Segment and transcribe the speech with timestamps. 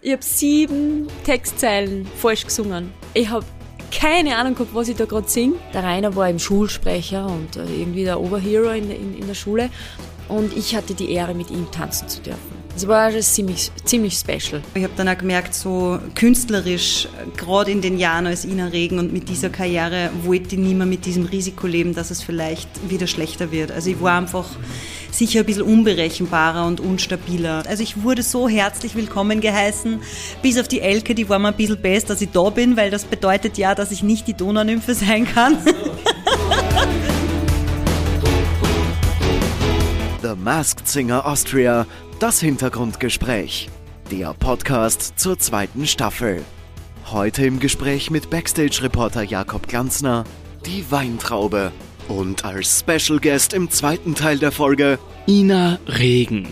[0.00, 2.92] Ich habe sieben Textzeilen falsch gesungen.
[3.14, 3.44] Ich habe
[3.90, 5.56] keine Ahnung gehabt, was ich da gerade singe.
[5.74, 9.70] Der Rainer war eben Schulsprecher und äh, irgendwie der Oberhero in, in, in der Schule.
[10.28, 12.38] Und ich hatte die Ehre, mit ihm tanzen zu dürfen.
[12.74, 14.62] Das war alles ziemlich, ziemlich special.
[14.74, 19.12] Ich habe dann auch gemerkt, so künstlerisch, gerade in den Jahren als Ina Regen und
[19.12, 23.08] mit dieser Karriere, wollte ich nicht mehr mit diesem Risiko leben, dass es vielleicht wieder
[23.08, 23.72] schlechter wird.
[23.72, 24.46] Also ich war einfach
[25.18, 27.64] sicher ein bisschen unberechenbarer und unstabiler.
[27.66, 30.00] Also ich wurde so herzlich willkommen geheißen,
[30.42, 32.90] bis auf die Elke, die war mir ein bisschen best, dass ich da bin, weil
[32.90, 35.58] das bedeutet ja, dass ich nicht die Donaunymphe sein kann.
[40.22, 41.86] The Masked Singer Austria,
[42.20, 43.68] das Hintergrundgespräch.
[44.10, 46.44] Der Podcast zur zweiten Staffel.
[47.10, 50.24] Heute im Gespräch mit Backstage-Reporter Jakob Glanzner,
[50.66, 51.72] die Weintraube.
[52.08, 56.48] Und als Special Guest im zweiten Teil der Folge Ina Regen.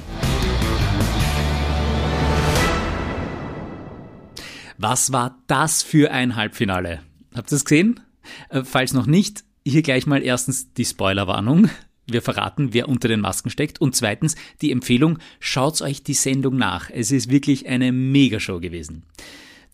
[4.77, 7.01] Was war das für ein Halbfinale?
[7.35, 8.01] Habt ihr es gesehen?
[8.51, 11.71] Äh, falls noch nicht, hier gleich mal erstens die Spoilerwarnung.
[12.07, 13.81] Wir verraten, wer unter den Masken steckt.
[13.81, 16.91] Und zweitens die Empfehlung, schaut euch die Sendung nach.
[16.91, 19.05] Es ist wirklich eine Megashow gewesen.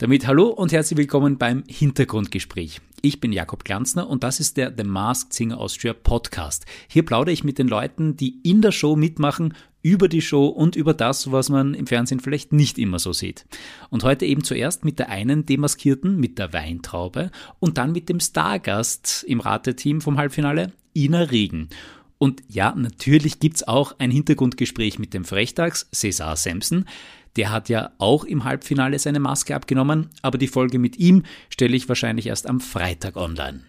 [0.02, 2.80] Damit hallo und herzlich willkommen beim Hintergrundgespräch.
[3.02, 6.66] Ich bin Jakob Glanzner und das ist der The Masked Singer Austria Podcast.
[6.88, 10.74] Hier plaudere ich mit den Leuten, die in der Show mitmachen, über die Show und
[10.74, 13.46] über das, was man im Fernsehen vielleicht nicht immer so sieht.
[13.90, 18.18] Und heute eben zuerst mit der einen Demaskierten, mit der Weintraube und dann mit dem
[18.18, 21.68] Stargast im Rateteam vom Halbfinale, Ina Regen.
[22.22, 26.84] Und ja, natürlich gibt's auch ein Hintergrundgespräch mit dem Frechtags, Cesar Sampson.
[27.34, 31.74] Der hat ja auch im Halbfinale seine Maske abgenommen, aber die Folge mit ihm stelle
[31.74, 33.62] ich wahrscheinlich erst am Freitag online.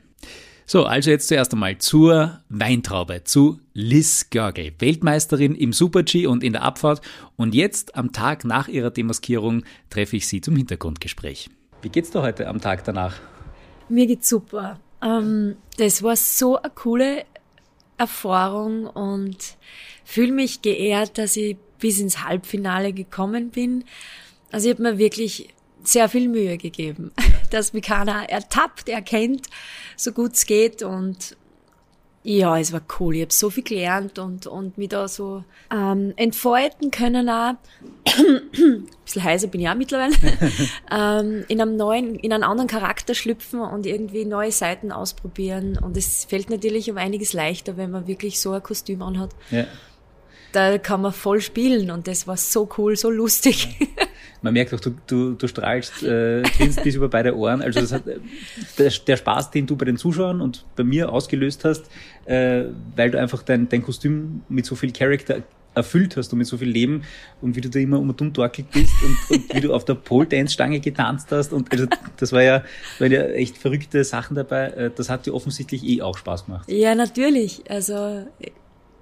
[0.67, 6.53] So, also jetzt zuerst einmal zur Weintraube, zu Liz Görgel, Weltmeisterin im Super-G und in
[6.53, 7.01] der Abfahrt.
[7.35, 11.49] Und jetzt, am Tag nach ihrer Demaskierung, treffe ich sie zum Hintergrundgespräch.
[11.81, 13.15] Wie geht's dir heute am Tag danach?
[13.89, 14.79] Mir geht's super.
[15.03, 17.25] Ähm, das war so eine coole
[17.97, 19.37] Erfahrung und
[20.03, 23.83] fühle mich geehrt, dass ich bis ins Halbfinale gekommen bin.
[24.51, 25.49] Also ich habe mir wirklich
[25.83, 27.11] sehr viel Mühe gegeben,
[27.51, 29.47] dass mich keiner ertappt, erkennt,
[29.97, 31.35] so gut es geht und
[32.23, 33.15] ja, es war cool.
[33.15, 37.55] Ich habe so viel gelernt und, und mich da so ähm, entfalten können auch.
[38.17, 40.13] Ein bisschen heiser bin ich auch mittlerweile.
[40.91, 45.77] ähm, in einem neuen, in einen anderen Charakter schlüpfen und irgendwie neue Seiten ausprobieren.
[45.77, 49.31] Und es fällt natürlich um einiges leichter, wenn man wirklich so ein Kostüm anhat.
[49.51, 49.65] Ja.
[50.53, 53.75] Da kann man voll spielen und das war so cool, so lustig.
[54.43, 57.61] Man merkt auch, du, du, du strahlst, äh, grinst bis über beide Ohren.
[57.61, 61.63] Also das hat, der, der Spaß, den du bei den Zuschauern und bei mir ausgelöst
[61.63, 61.85] hast,
[62.25, 65.43] äh, weil du einfach dein, dein Kostüm mit so viel Charakter
[65.75, 67.03] erfüllt hast und mit so viel Leben
[67.41, 69.95] und wie du da immer um und um bist und, und wie du auf der
[69.95, 72.63] Pole Dance Stange getanzt hast und also das war ja,
[72.99, 74.67] waren ja echt verrückte Sachen dabei.
[74.67, 76.69] Äh, das hat dir offensichtlich eh auch Spaß gemacht.
[76.69, 77.63] Ja, natürlich.
[77.69, 78.25] Also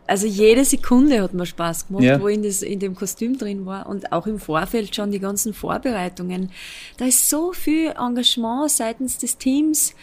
[0.08, 2.20] also jede Sekunde hat mir Spaß gemacht, ja.
[2.20, 5.20] wo ich in, das, in dem Kostüm drin war und auch im Vorfeld schon die
[5.20, 6.52] ganzen Vorbereitungen.
[6.98, 9.96] Da ist so viel Engagement seitens des Teams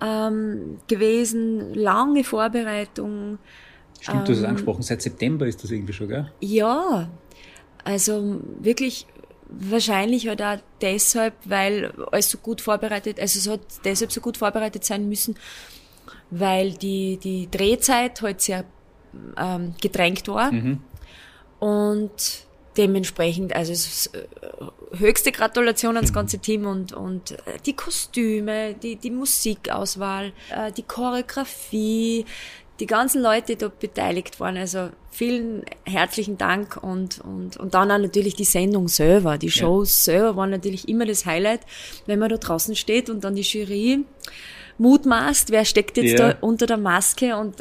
[0.00, 3.38] ähm, gewesen, lange Vorbereitung.
[4.00, 6.32] Stimmt, ähm, du hast es ähm, angesprochen, seit September ist das irgendwie schon, gell?
[6.40, 7.08] Ja,
[7.84, 9.06] also wirklich
[9.48, 14.36] wahrscheinlich halt auch deshalb, weil alles so gut vorbereitet, also es hat deshalb so gut
[14.36, 15.36] vorbereitet sein müssen,
[16.30, 18.64] weil die, die Drehzeit halt sehr
[19.36, 20.52] ähm, gedrängt war.
[20.52, 20.80] Mhm.
[21.58, 22.46] Und
[22.78, 29.10] dementsprechend, also äh, höchste Gratulation ans ganze Team und, und äh, die Kostüme, die, die
[29.10, 32.24] Musikauswahl, äh, die Choreografie,
[32.80, 34.56] die ganzen Leute, die da beteiligt waren.
[34.56, 39.36] Also vielen herzlichen Dank und, und, und dann auch natürlich die Sendung selber.
[39.36, 40.12] Die Shows ja.
[40.12, 41.60] selber waren natürlich immer das Highlight,
[42.06, 44.04] wenn man da draußen steht und dann die Jury
[44.78, 46.32] mutmaßt, wer steckt jetzt ja.
[46.32, 47.56] da unter der Maske und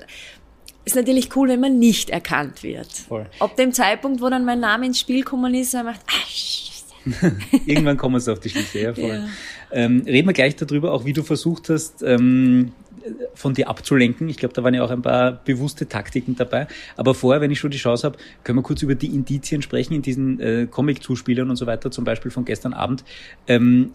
[0.87, 2.91] ist natürlich cool, wenn man nicht erkannt wird.
[2.91, 3.25] Voll.
[3.39, 6.27] Ab dem Zeitpunkt, wo dann mein Name ins Spiel gekommen ist, er macht, ah.
[7.65, 9.09] Irgendwann kommen sie auf die Schlüsse, ja, voll.
[9.09, 9.27] Ja.
[9.71, 12.73] Ähm, reden wir gleich darüber, auch wie du versucht hast, ähm,
[13.33, 14.27] von dir abzulenken.
[14.29, 16.67] Ich glaube, da waren ja auch ein paar bewusste Taktiken dabei.
[16.95, 19.93] Aber vorher, wenn ich schon die Chance habe, können wir kurz über die Indizien sprechen
[19.93, 23.03] in diesen äh, Comic-Zuspielern und so weiter, zum Beispiel von gestern Abend.
[23.47, 23.91] Ähm,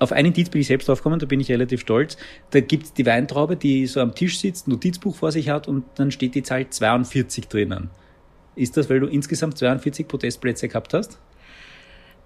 [0.00, 2.16] auf einen Indiz bin ich selbst draufgekommen, da bin ich relativ stolz.
[2.50, 5.84] Da gibt's die Weintraube, die so am Tisch sitzt, ein Notizbuch vor sich hat und
[5.94, 7.90] dann steht die Zahl 42 drinnen.
[8.56, 11.18] Ist das, weil du insgesamt 42 Podestplätze gehabt hast?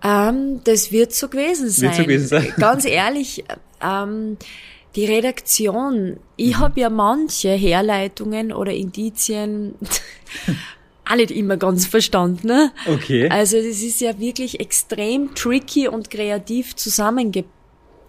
[0.03, 1.91] Ähm, das wird so gewesen sein.
[1.91, 2.53] Wird so gewesen sein.
[2.59, 3.45] Ganz ehrlich,
[3.83, 4.37] ähm,
[4.97, 6.61] die Redaktion, ich mhm.
[6.61, 9.75] habe ja manche Herleitungen oder Indizien
[11.05, 12.47] auch nicht immer ganz verstanden.
[12.47, 12.73] Ne?
[12.87, 13.29] Okay.
[13.29, 16.77] Also das ist ja wirklich extrem tricky und kreativ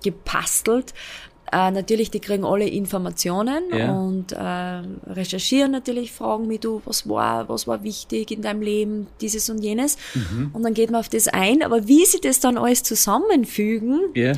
[0.02, 0.94] zusammengepastelt.
[1.52, 3.92] Äh, natürlich, die kriegen alle Informationen Ja.
[3.92, 9.08] und äh, recherchieren natürlich, fragen mich, du, was war, was war wichtig in deinem Leben,
[9.22, 9.98] dieses und jenes.
[10.16, 10.50] Mhm.
[10.54, 11.62] Und dann geht man auf das ein.
[11.62, 14.34] Aber wie sie das dann alles zusammenfügen, Ja.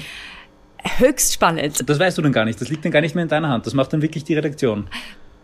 [1.00, 1.90] höchst spannend.
[1.90, 2.60] Das weißt du dann gar nicht.
[2.60, 3.66] Das liegt dann gar nicht mehr in deiner Hand.
[3.66, 4.88] Das macht dann wirklich die Redaktion.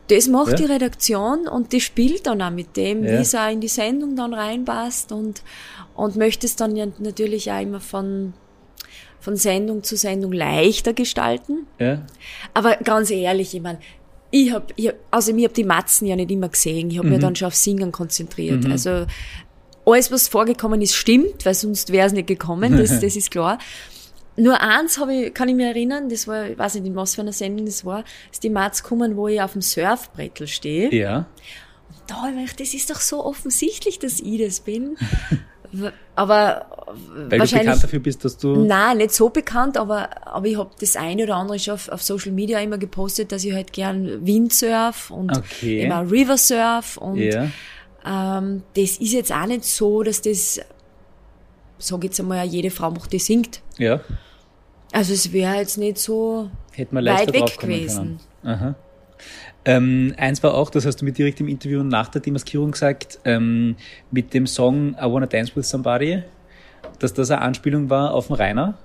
[0.10, 0.56] Das macht Ja.
[0.58, 4.18] die Redaktion und die spielt dann auch mit dem, wie es auch in die Sendung
[4.18, 5.44] dann reinpasst und,
[5.96, 8.34] und möchte es dann ja natürlich auch immer von,
[9.24, 11.66] von Sendung zu Sendung leichter gestalten.
[11.80, 12.02] Ja.
[12.54, 13.80] Aber ganz ehrlich, ich meine,
[14.32, 16.92] ich hab, ich hab, also ich hab die Matzen ja nicht immer gesehen.
[16.92, 17.14] Ich habe Mhm.
[17.14, 18.66] mich dann schon auf Singen konzentriert.
[18.66, 19.06] Also
[19.86, 23.60] alles, was vorgekommen ist, stimmt, weil sonst wäre es nicht gekommen, das, das ist klar.
[24.36, 27.16] Nur eins habe ich, kann ich mir erinnern, das war, ich weiß nicht, in was
[27.16, 30.94] für einer Sendung das war, ist die Matz gekommen, wo ich auf dem Surfbrettel stehe.
[30.94, 31.28] Ja.
[32.08, 34.98] Da hab ich gedacht, das ist doch so offensichtlich, dass ich das bin.
[36.16, 36.66] aber
[37.16, 38.66] Weil du wahrscheinlich bekannt dafür bist, dass du.
[38.66, 42.04] Nein, nicht so bekannt, aber, aber ich habe das eine oder andere schon auf, auf
[42.04, 45.92] Social Media immer gepostet, dass ich halt gern Windsurf und Okay.
[45.92, 47.48] auch Riversurf und Ja.
[48.06, 50.60] ähm, das ist jetzt auch nicht so, dass das,
[51.80, 53.62] sag jetzt einmal, jede Frau macht, die singt.
[53.78, 54.00] Ja.
[54.92, 56.50] Also es wäre jetzt nicht so
[56.92, 58.20] weit weg gewesen.
[58.44, 58.54] können.
[58.56, 58.76] Aha.
[59.66, 63.20] Ähm, eins war auch, das hast du mir direkt im Interview nach der Demaskierung gesagt,
[63.24, 63.76] ähm,
[64.12, 66.24] mit dem Song I Wanna Dance With Somebody,
[67.00, 68.78] dass das eine Anspielung war auf den Rainer.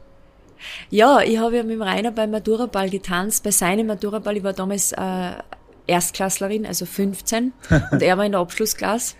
[0.90, 4.36] Ja, ich habe ja mit dem Rainer beim Maturaball getanzt, bei seinem Maturaball.
[4.36, 5.32] Ich war damals äh,
[5.86, 7.52] Erstklasslerin, also 15,
[7.92, 9.14] und er war in der Abschlussklasse.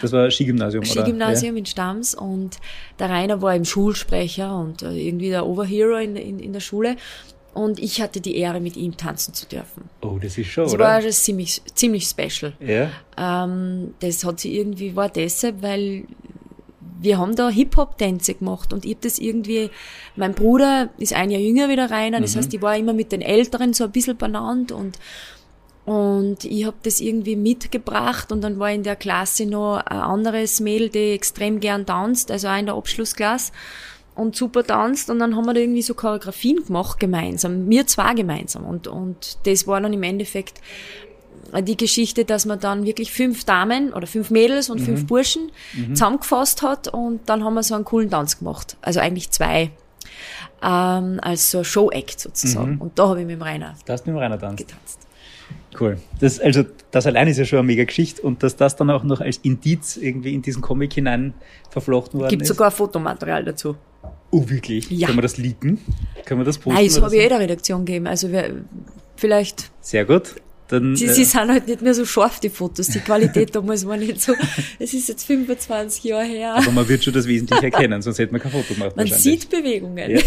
[0.00, 0.90] Das war Skigymnasium, oder?
[0.90, 2.58] Skigymnasium in Stams und
[2.98, 6.96] der Rainer war eben Schulsprecher und äh, irgendwie der Overhero in, in, in der Schule.
[7.54, 9.88] Und ich hatte die Ehre, mit ihm tanzen zu dürfen.
[10.02, 10.84] Oh, das ist schon, Das oder?
[10.84, 12.52] war das ziemlich, ziemlich special.
[12.60, 12.90] ja.
[13.16, 16.04] Ähm, das hat sie irgendwie, war deshalb, weil
[17.00, 19.70] wir haben da Hip-Hop-Tänze gemacht und ich hab das irgendwie,
[20.16, 23.12] mein Bruder ist ein Jahr jünger wie der Rainer, das heißt, ich war immer mit
[23.12, 24.98] den Älteren so ein bisschen benannt und
[25.84, 30.60] und ich hab das irgendwie mitgebracht und dann war in der Klasse noch ein anderes
[30.60, 33.52] Mädel, die extrem gern tanzt, also auch in der Abschlussklasse
[34.14, 38.14] und super tanzt und dann haben wir da irgendwie so Choreografien gemacht gemeinsam, wir zwei
[38.14, 40.60] gemeinsam und, und das war dann im Endeffekt
[41.62, 45.52] die Geschichte, dass man dann wirklich fünf Damen oder fünf Mädels und fünf Burschen
[45.90, 48.76] zusammengefasst hat und dann haben wir so einen coolen Tanz gemacht.
[48.82, 49.70] Also eigentlich zwei.
[50.62, 52.78] Ähm, als so Show-Act sozusagen.
[52.78, 54.56] Und da habe ich mit dem Rainer Da hast du mit dem Rainer tanzt.
[54.56, 54.98] getanzt.
[55.78, 55.98] Cool.
[56.20, 59.02] Das, also, das allein ist ja schon eine mega Geschichte und dass das dann auch
[59.02, 61.34] noch als Indiz irgendwie in diesen Comic hinein
[61.68, 62.48] verflochten worden Gibt ist.
[62.48, 63.76] sogar Fotomaterial dazu.
[64.34, 64.90] Oh, wirklich?
[64.90, 65.06] Ja.
[65.06, 65.78] Können wir das leaken?
[66.24, 66.74] Können wir das posten?
[66.74, 68.08] Nein, das habe ich eh der Redaktion gegeben.
[68.08, 68.64] Also wir,
[69.14, 70.34] vielleicht, Sehr gut.
[70.66, 72.88] Dann, sie, äh, sie sind halt nicht mehr so scharf, die Fotos.
[72.88, 74.32] Die Qualität damals war nicht so.
[74.80, 76.54] Es ist jetzt 25 Jahre her.
[76.56, 78.96] aber man wird schon das Wesentliche erkennen, sonst hätte man kein Foto gemacht.
[78.96, 80.10] Man sieht Bewegungen.
[80.10, 80.20] Ja.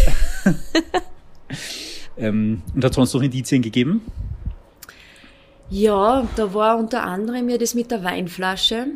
[2.16, 4.00] ähm, und hat sonst noch Indizien gegeben?
[5.68, 8.86] Ja, da war unter anderem ja das mit der Weinflasche.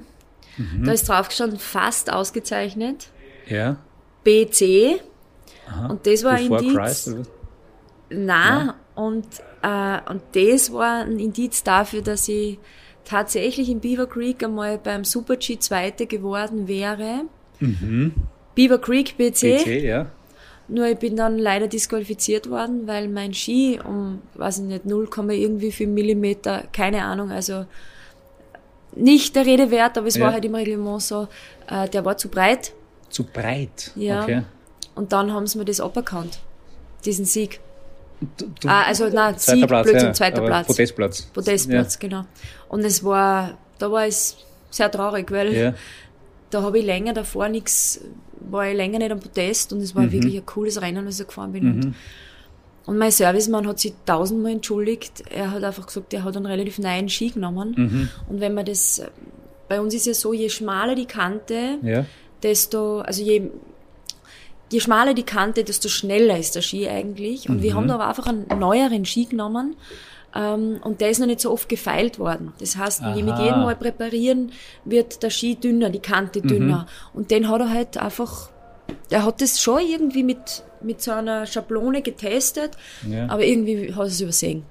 [0.57, 0.85] Mhm.
[0.85, 3.09] Da ist draufgestanden, fast ausgezeichnet.
[3.47, 3.77] Ja.
[4.25, 5.01] BC.
[5.89, 6.75] Und das war ein Indiz.
[6.75, 7.17] Christ?
[8.11, 9.27] Nein, und,
[9.63, 12.59] äh, und das war ein Indiz dafür, dass ich
[13.05, 17.23] tatsächlich in Beaver Creek einmal beim Super G Zweite geworden wäre.
[18.55, 20.07] Beaver Creek BC, PC, ja.
[20.69, 25.09] nur ich bin dann leider disqualifiziert worden, weil mein Ski um, weiß ich nicht, 0,
[25.31, 27.65] irgendwie viel Millimeter, keine Ahnung, also
[28.95, 30.27] nicht der Rede wert, aber es Ja.
[30.27, 31.29] war halt im Reglement so,
[31.69, 32.73] äh, der war zu breit
[33.13, 33.93] Zu breit.
[33.95, 34.23] Ja.
[34.25, 34.43] Okay.
[34.97, 36.41] und dann haben sie mir das aberkannt,
[37.05, 37.61] diesen Sieg.
[38.37, 40.67] Du, du, Ah, also nein, zweiter Sieg, Platz, Blödsinn, ja, zweiter Platz.
[40.67, 41.23] Podestplatz.
[41.33, 42.25] Podestplatz, genau.
[42.69, 44.37] Und es war, da war es
[44.71, 45.61] sehr traurig, weil Ja.
[45.71, 45.75] ja.
[46.51, 48.01] da habe ich länger davor nichts,
[48.51, 51.27] war ich länger nicht am Podest und es war wirklich ein cooles Rennen, als ich
[51.27, 51.65] gefahren bin.
[51.73, 51.95] Und,
[52.87, 55.25] und mein Servicemann hat sich tausendmal entschuldigt.
[55.31, 58.09] Er hat einfach gesagt, er hat einen relativ neuen Ski genommen.
[58.29, 59.03] Und wenn man das,
[59.69, 62.05] bei uns ist ja so, je schmaler die Kante, Ja.
[62.43, 63.51] Desto, also je,
[64.71, 67.49] je schmaler die Kante, desto schneller ist der Ski eigentlich.
[67.49, 69.77] Und wir haben da aber einfach einen neueren Ski genommen.
[70.35, 72.53] Ähm, und der ist noch nicht so oft gefeilt worden.
[72.59, 73.45] Das heißt, je mit Aha.
[73.45, 74.53] jedem Mal präparieren,
[74.85, 76.87] wird der Ski dünner, die Kante dünner.
[77.13, 78.49] Und den hat er halt einfach,
[79.11, 82.71] der hat das schon irgendwie mit, mit so einer Schablone getestet,
[83.07, 83.29] Ja.
[83.29, 84.65] aber irgendwie hat er es übersehen.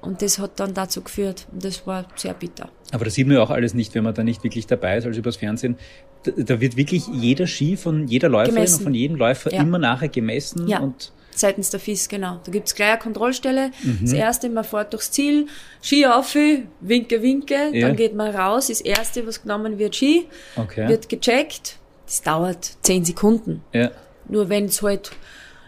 [0.00, 1.46] Und das hat dann dazu geführt.
[1.52, 2.68] Und das war sehr bitter.
[2.92, 5.06] Aber das sieht man ja auch alles nicht, wenn man da nicht wirklich dabei ist,
[5.06, 5.78] also übers Fernsehen.
[6.24, 8.78] Da, wird wirklich jeder Ski von jeder Läuferin Gemessen.
[8.78, 9.60] und von jedem Läufer Ja.
[9.62, 10.80] immer nachher gemessen Ja.
[10.80, 12.38] und Seitens der FIS, genau.
[12.44, 13.72] Da gibt's gleich eine Kontrollstelle.
[14.00, 15.48] Das erste, man fährt durchs Ziel,
[15.82, 16.36] Ski auf,
[16.80, 17.88] winke, winke, Ja.
[17.88, 18.68] dann geht man raus.
[18.68, 20.88] Das erste, was genommen wird, Ski, Okay.
[20.88, 21.78] wird gecheckt.
[22.06, 23.62] Das dauert zehn Sekunden.
[23.72, 23.90] ja.
[24.28, 25.10] Nur wenn es halt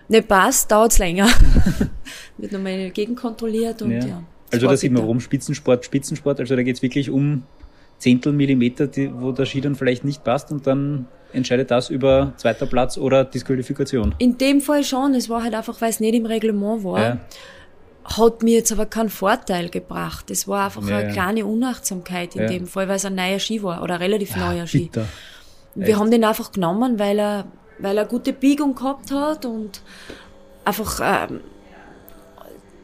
[0.09, 1.29] nicht passt, dauert's länger.
[2.39, 4.07] wird nochmal gegenkontrolliert und ja.
[4.07, 4.23] ja.
[4.53, 5.07] Also da sieht man Sportbitter.
[5.09, 7.43] rum, Spitzensport, Spitzensport, also da geht's wirklich um
[7.99, 12.33] Zehntel Millimeter, die, wo der Ski dann vielleicht nicht passt und dann entscheidet das über
[12.37, 14.15] zweiter Platz oder Disqualifikation.
[14.19, 15.15] In dem Fall schon.
[15.15, 17.01] Es war halt einfach, weil es nicht im Reglement war.
[17.01, 17.19] Ja.
[18.05, 20.31] Hat mir jetzt aber keinen Vorteil gebracht.
[20.31, 21.13] Es war einfach Ja, eine ja.
[21.13, 24.67] kleine Unachtsamkeit in dem Fall, weil es ein neuer Ski war oder ein relativ neuer
[24.67, 24.85] Ski.
[24.85, 25.07] Bitter.
[25.75, 25.99] Wir Echt?
[25.99, 27.47] haben den einfach genommen, weil er,
[27.79, 29.83] weil er eine gute Biegung gehabt hat und
[30.65, 31.01] einfach,
[31.31, 31.41] ähm,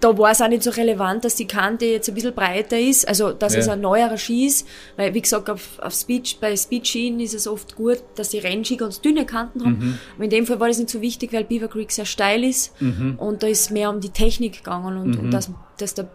[0.02, 3.06] da war es auch nicht so relevant, dass die Kante jetzt ein bisschen breiter ist,
[3.08, 3.60] also dass Ja.
[3.60, 4.66] es ein neuerer Ski ist,
[4.96, 8.76] weil wie gesagt, auf, auf Speed, bei Speedskien ist es oft gut, dass die Rennski
[8.76, 9.78] ganz dünne Kanten haben.
[9.78, 9.98] Mhm.
[10.16, 12.78] Aber in dem Fall war das nicht so wichtig, weil Beaver Creek sehr steil ist
[12.80, 13.14] Mhm.
[13.18, 16.08] und da ist mehr um die Technik gegangen und, und dass, dass der,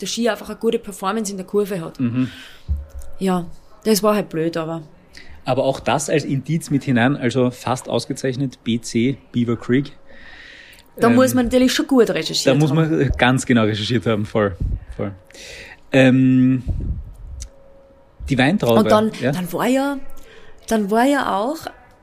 [0.00, 1.98] der Ski einfach eine gute Performance in der Kurve hat.
[1.98, 2.28] Mhm.
[3.18, 3.46] Ja,
[3.84, 4.82] das war halt blöd, aber
[5.46, 9.92] Aber auch das als Indiz mit hinein, also fast ausgezeichnet, BC, Beaver Creek.
[11.00, 12.58] Da Ähm, muss man natürlich schon gut recherchieren.
[12.58, 14.56] Da muss man ganz genau recherchiert haben, voll.
[14.96, 15.12] voll.
[15.92, 16.62] Ähm,
[18.28, 18.80] die Weintraube.
[18.80, 19.32] Und dann, ja?
[19.32, 19.98] dann war ja,
[20.68, 21.56] dann war ja auch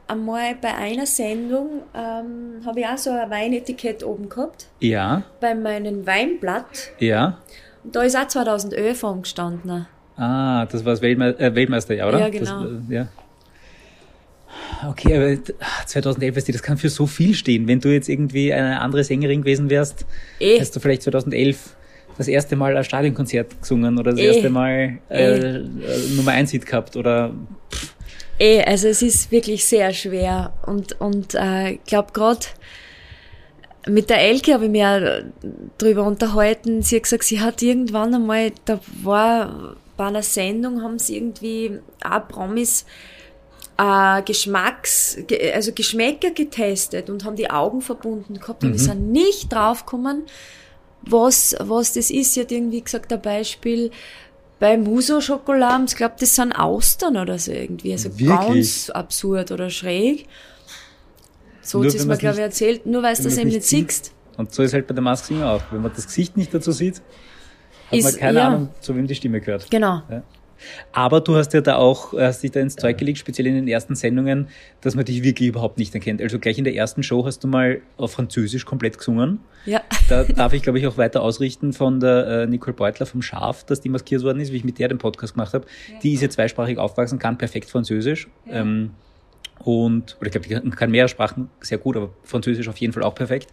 [0.08, 5.56] einmal bei einer Sendung, ähm, habe ich auch so ein Weinetikett oben gehabt, ja, bei
[5.56, 6.92] meinem Weinblatt.
[7.00, 7.38] ja.
[7.84, 9.88] Und da ist auch 2011 angestanden.
[10.18, 12.20] Ah, das war das Weltme äh, Weltmeisterjahr, oder?
[12.20, 12.63] Ja, genau.
[12.63, 13.08] Das, äh, ja.
[14.89, 17.67] Okay, aber ah, 2011, weißt du, das kann für so viel stehen.
[17.67, 20.05] Wenn du jetzt irgendwie eine andere Sängerin gewesen wärst,
[20.39, 20.59] Eh.
[20.59, 21.75] hast du vielleicht 2011
[22.17, 24.25] das erste Mal ein Stadionkonzert gesungen oder das Eh.
[24.27, 25.63] erste Mal äh, äh,
[26.15, 27.33] Nummer 1 Hit gehabt oder
[28.39, 30.53] Eh, also es ist wirklich sehr schwer.
[30.65, 32.45] Und, und äh, ich glaube gerade
[33.88, 35.00] mit der Elke habe ich mich auch
[35.77, 36.81] drüber unterhalten.
[36.83, 41.79] Sie hat gesagt, sie hat irgendwann einmal, da war bei einer Sendung, haben sie irgendwie
[42.03, 42.86] auch Promis
[43.77, 49.12] äh, Geschmacks, ge- also Geschmäcker getestet und haben die Augen verbunden gehabt und wir sind
[49.12, 50.24] nicht draufgekommen,
[51.03, 52.34] was, was das ist.
[52.34, 53.91] Sie hat irgendwie gesagt, ein Beispiel,
[54.60, 57.91] bei Muso Schokolade, ich glaube, das sind Austern oder so irgendwie.
[57.91, 58.38] Also Wirklich?
[58.38, 60.27] ganz absurd oder schräg.
[61.62, 64.12] So hat es mir, glaube ich, erzählt, nur weil du wenn das eben nicht siehst.
[64.38, 65.62] Und so ist halt bei der Mask Singer auch.
[65.72, 66.96] Wenn man das Gesicht nicht dazu sieht,
[67.91, 68.48] hat Ist- man keine ja.
[68.48, 69.69] Ahnung, zu wem die Stimme gehört.
[69.69, 70.01] Genau.
[70.10, 70.24] Ja.
[70.92, 73.68] Aber du hast ja da auch, hast dich da ins Zeug gelegt, speziell in den
[73.68, 74.48] ersten Sendungen,
[74.82, 76.22] dass man dich wirklich überhaupt nicht erkennt.
[76.22, 79.40] Also gleich in der ersten Show hast du mal auf Französisch komplett gesungen.
[79.66, 79.82] Ja.
[80.10, 83.66] Da darf ich, glaube ich, auch weiter ausrichten von der äh, Nicole Beutler vom Schaf,
[83.66, 85.66] dass die maskiert worden ist, wie ich mit der den Podcast gemacht habe.
[86.04, 88.28] Die ist ja zweisprachig aufgewachsen, kann perfekt Französisch.
[88.50, 88.92] Ähm,
[89.60, 93.04] und, oder ich glaube, die kann mehrere Sprachen sehr gut, aber Französisch auf jeden Fall
[93.04, 93.50] auch perfekt.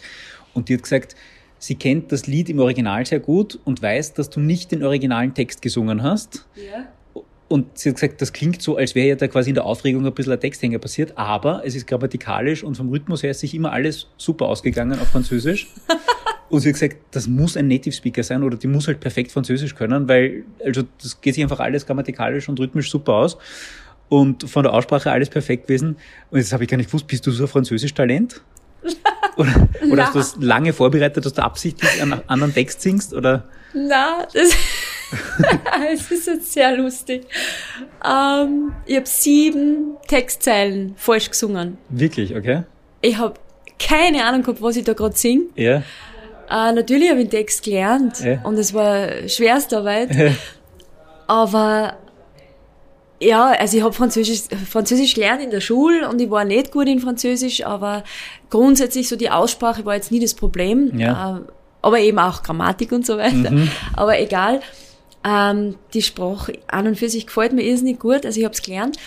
[0.52, 1.16] Und die hat gesagt,
[1.64, 5.32] sie kennt das Lied im Original sehr gut und weiß, dass du nicht den originalen
[5.32, 6.46] Text gesungen hast.
[6.56, 6.86] ja.
[7.46, 10.04] Und sie hat gesagt, das klingt so, als wäre ja da quasi in der Aufregung
[10.04, 13.54] ein bisschen ein Texthänger passiert, aber es ist grammatikalisch und vom Rhythmus her ist sich
[13.54, 15.68] immer alles super ausgegangen auf Französisch.
[16.48, 19.30] und sie hat gesagt, das muss ein Native Speaker sein oder die muss halt perfekt
[19.30, 23.36] Französisch können, weil, also das geht sich einfach alles grammatikalisch und rhythmisch super aus.
[24.08, 25.96] Und von der Aussprache alles perfekt gewesen.
[26.30, 28.40] Und jetzt habe ich gar nicht gewusst, bist du so ein Französisch-Talent?
[29.36, 33.12] Oder, oder hast du das lange vorbereitet, dass du absichtlich einen anderen Text singst?
[33.12, 33.44] Oder?
[33.72, 34.50] Na, das,
[35.92, 37.26] es ist jetzt sehr lustig.
[38.04, 41.78] Ähm, ich habe sieben Textzeilen falsch gesungen.
[41.88, 42.62] Wirklich, okay?
[43.00, 43.34] Ich habe
[43.78, 45.42] keine Ahnung gehabt, was ich da gerade sing.
[45.56, 45.78] Ja.
[46.48, 48.40] Äh, natürlich habe ich den Text gelernt Ja.
[48.44, 50.10] und es war Schwerstarbeit.
[51.26, 51.96] Aber
[53.24, 56.88] ja, also ich habe Französisch, Französisch gelernt in der Schule und ich war nicht gut
[56.88, 58.04] in Französisch, aber
[58.50, 60.98] grundsätzlich so die Aussprache war jetzt nie das Problem.
[60.98, 61.38] Ja.
[61.38, 61.40] Äh,
[61.82, 63.52] aber eben auch Grammatik und so weiter.
[63.94, 64.60] Aber egal.
[65.26, 68.60] Ähm, die Sprache an und für sich gefällt mir irrsinnig gut, also ich habe es
[68.60, 68.98] gelernt.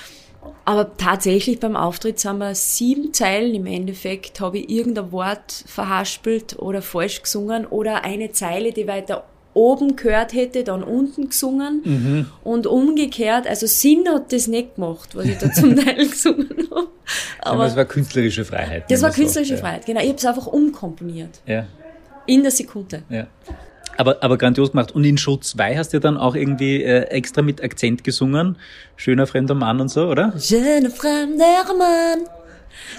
[0.65, 6.57] Aber tatsächlich beim Auftritt sind wir sieben Zeilen im Endeffekt, habe ich irgendein Wort verhaspelt
[6.57, 9.25] oder falsch gesungen oder eine Zeile, die weiter
[9.57, 13.47] oben gehört hätte, dann unten gesungen und umgekehrt.
[13.47, 16.87] Also Sinn hat das nicht gemacht, was ich da zum Teil gesungen habe.
[17.41, 18.83] Aber das war künstlerische Freiheit.
[18.89, 19.59] das war künstlerische Ja.
[19.59, 20.01] Freiheit, genau.
[20.01, 21.39] Ich habe es einfach umkomponiert.
[21.45, 21.65] Ja,
[22.25, 23.03] In der Sekunde.
[23.09, 23.27] ja.
[23.99, 24.91] Aber, aber grandios gemacht.
[24.91, 28.55] Und in Show 2 hast du ja dann auch irgendwie äh, extra mit Akzent gesungen.
[28.95, 30.33] Schöner fremder Mann und so, oder?
[30.39, 32.19] Schöne fremder Mann,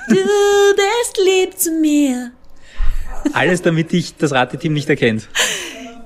[0.09, 2.33] du bist lieb zu mir.
[3.33, 5.29] Alles, damit dich das Rateteam nicht erkennt.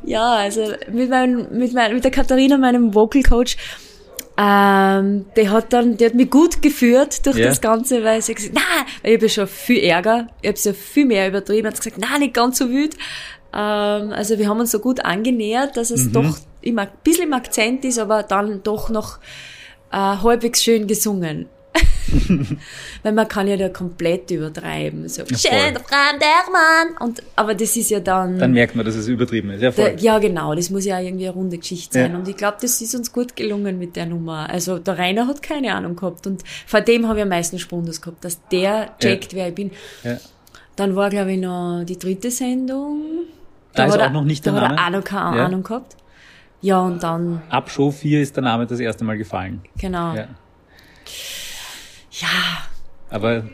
[0.04, 3.56] Ja, also mit, meinem, mit, mein, mit der Katharina, meinem Vocal Coach,
[4.36, 7.48] ähm, der hat dann, der hat mich gut geführt durch Ja.
[7.48, 10.72] das Ganze, weil sie gesagt, nein, ich habe ja schon viel Ärger, ich habe ja
[10.72, 12.94] viel mehr übertrieben, hat gesagt, nein, nicht ganz so wild.
[13.54, 17.32] Ähm, also wir haben uns so gut angenähert, dass es doch immer ein bisschen im
[17.34, 19.18] Akzent ist, aber dann doch noch
[19.92, 21.48] äh, halbwegs schön gesungen.
[23.02, 25.08] Weil man kann ja da komplett übertreiben.
[25.08, 25.38] So, voll.
[25.38, 26.96] schön, der fremder Mann.
[27.00, 29.62] Und, aber das ist ja dann, Dann merkt man, dass es übertrieben ist.
[29.62, 30.00] Ja, der, voll.
[30.00, 32.12] ja genau, das muss ja auch irgendwie eine runde Geschichte sein.
[32.12, 32.18] Ja.
[32.18, 34.48] Und ich glaube, das ist uns gut gelungen mit der Nummer.
[34.50, 36.26] Also der Rainer hat keine Ahnung gehabt.
[36.26, 39.70] Und vor dem habe ich am meisten Spundus gehabt, dass der checkt, wer ich bin.
[40.04, 40.18] Ja.
[40.76, 43.00] Dann war, glaube ich, noch die dritte Sendung.
[43.74, 44.86] Da ist hat auch er- noch nicht da der hat er Name?
[44.86, 45.46] auch noch keine Ja.
[45.46, 45.96] Ahnung gehabt.
[46.60, 49.62] Ja, und dann, Ab Show 4 ist der Name das erste Mal gefallen.
[49.78, 50.14] genau.
[52.12, 52.28] Ja.
[53.10, 53.44] Aber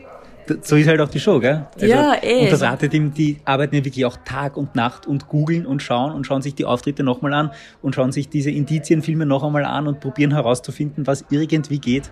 [0.61, 1.65] so ist halt auch die Show, gell?
[1.75, 2.43] Also, Ja, eh.
[2.43, 6.11] Und das Rateteam, die arbeiten ja wirklich auch Tag und Nacht und googeln und schauen
[6.13, 7.51] und schauen sich die Auftritte nochmal an
[7.81, 12.11] und schauen sich diese Indizienfilme noch einmal an und probieren herauszufinden, was irgendwie geht.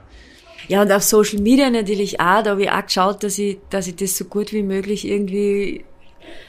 [0.67, 3.87] Ja, und auf Social Media natürlich auch, da habe ich auch geschaut, dass ich, dass
[3.87, 5.85] ich das so gut wie möglich irgendwie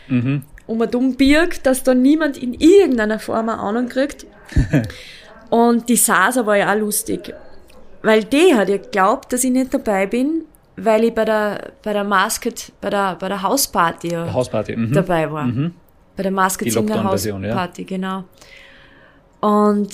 [0.09, 0.43] Mhm.
[0.67, 4.26] um und um birg, dass da niemand in irgendeiner Form eine Ahnung kriegt.
[5.50, 7.33] und die Sasa war ja auch lustig,
[8.09, 10.45] weil die hat ja geglaubt, dass ich nicht dabei bin,
[10.77, 14.77] weil ich bei der, bei der Masked, bei der, bei der Hausparty ja Hausparty.
[14.77, 14.93] Mhm.
[14.93, 15.47] dabei war.
[16.17, 17.50] Bei der Masked Singer Lockdown-Version, ja.
[17.50, 18.25] Hausparty, genau.
[19.41, 19.88] Und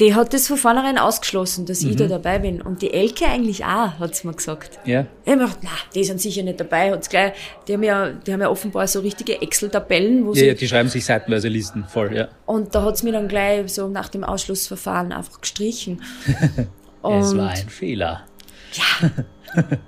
[0.00, 1.90] die hat das von vornherein ausgeschlossen, dass Mhm.
[1.90, 2.60] ich da dabei bin.
[2.60, 4.80] Und die Elke eigentlich auch, hat's mir gesagt.
[4.84, 5.06] Ja.
[5.24, 6.90] Ich hab mir gedacht, na, die sind sicher nicht dabei.
[6.90, 7.32] Hat's gleich,
[7.68, 10.66] die haben ja, die haben ja offenbar so richtige Excel-Tabellen, wo Ja, sie, ja, die
[10.66, 12.28] schreiben sich seitenweise Listen voll, ja.
[12.46, 16.02] und da hat's mir dann gleich so nach dem Ausschlussverfahren einfach gestrichen.
[17.12, 18.26] es Und- war ein Fehler.
[18.72, 19.10] Ja.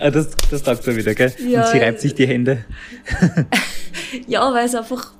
[0.00, 1.32] ah, das, das taugt mir wieder, gell?
[1.46, 1.64] Ja.
[1.64, 2.64] Und sie reibt sich die Hände.
[4.26, 5.12] Ja, weil es einfach,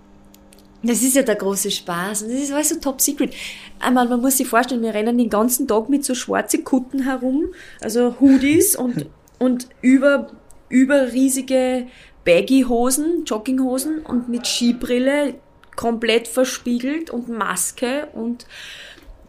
[0.83, 3.35] das ist ja der große Spaß und das ist alles so top secret.
[3.81, 7.47] Einmal, man muss sich vorstellen, wir rennen den ganzen Tag mit so schwarze Kutten herum,
[7.81, 9.07] also Hoodies und,
[9.39, 10.31] und über,
[10.69, 11.87] über riesige
[12.25, 15.35] Baggy-Hosen, Jogginghosen und mit Skibrille
[15.77, 18.47] komplett verspiegelt und Maske und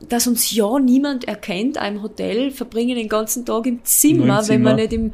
[0.10, 4.62] dass uns ja niemand erkennt, im Hotel, verbringen den ganzen Tag im Zimmer, im wenn
[4.64, 4.74] wir Zimmer.
[4.75, 5.12] nicht im,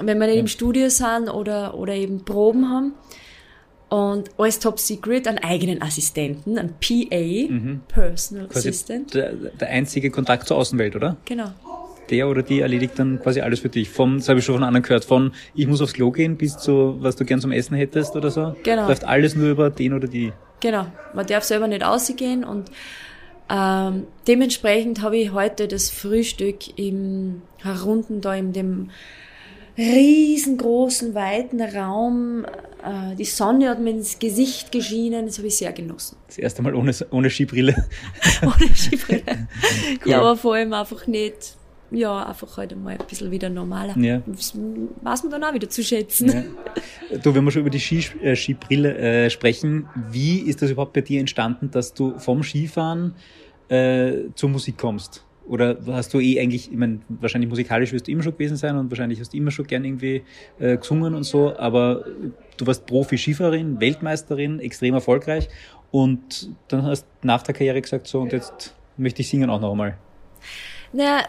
[0.00, 2.92] wenn wir nicht im Studio sind oder, oder eben Proben haben.
[3.88, 8.48] Und alles top secret, einen eigenen Assistenten, einen PA, Personal Mhm.
[8.50, 9.14] Quasi Assistant.
[9.14, 11.16] der, der einzige Kontakt zur Außenwelt, oder?
[11.24, 11.50] Genau.
[12.08, 13.88] Der oder die erledigt dann quasi alles für dich.
[13.90, 16.56] Vom, das habe ich schon von anderen gehört, von ich muss aufs Klo gehen bis
[16.56, 18.54] zu was du gern zum Essen hättest oder so.
[18.62, 18.86] Genau.
[18.86, 20.32] Läuft alles nur über den oder die.
[20.60, 20.86] Genau.
[21.14, 22.70] Man darf selber nicht ausgehen und
[23.50, 28.90] ähm, dementsprechend habe ich heute das Frühstück im herunten da in dem
[29.76, 32.44] riesengroßen, weiten Raum.
[32.44, 36.16] Äh, die Sonne hat mir ins Gesicht geschienen, das habe ich sehr genossen.
[36.28, 37.74] Das erste Mal ohne, ohne Skibrille.
[38.42, 39.22] Ohne Skibrille.
[40.04, 41.56] Ja, aber vor allem einfach nicht,
[41.90, 43.96] ja, einfach heute mal ein bisschen wieder normaler.
[43.98, 44.22] Ja.
[44.26, 44.54] Das
[45.02, 46.28] weiß man dann auch wieder zu schätzen.
[47.10, 47.18] Ja.
[47.18, 50.92] Du, wenn wir schon über die Ski, äh, Skibrille äh, sprechen, wie ist das überhaupt
[50.92, 53.14] bei dir entstanden, dass du vom Skifahren
[53.68, 55.24] äh, zur Musik kommst?
[55.48, 58.76] Oder hast du eh eigentlich, ich meine, wahrscheinlich musikalisch wirst du immer schon gewesen sein
[58.76, 60.22] und wahrscheinlich hast du immer schon gern irgendwie
[60.60, 62.04] äh, gesungen und so, aber
[62.56, 65.48] du warst Profi-Skifahrerin, Weltmeisterin, extrem erfolgreich
[65.90, 69.60] und dann hast du nach der Karriere gesagt, so und jetzt möchte ich singen auch
[69.60, 69.98] noch einmal.
[70.92, 71.22] Naja,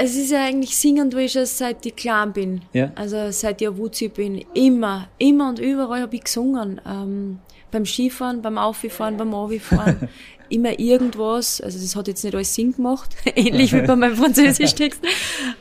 [0.00, 2.62] es ist ja eigentlich singen, tue ich schon seit ich klein bin.
[2.72, 2.92] Ja.
[2.94, 4.44] Also seit ich ein Wutzi bin.
[4.54, 6.80] Immer, immer und überall habe ich gesungen.
[6.86, 7.40] Ähm,
[7.72, 10.08] beim Skifahren, beim Auffahren, beim Auffahren.
[10.48, 11.60] immer irgendwas.
[11.60, 13.10] Also das hat jetzt nicht alles Sinn gemacht.
[13.34, 15.00] Ähnlich wie bei meinem Französischtext.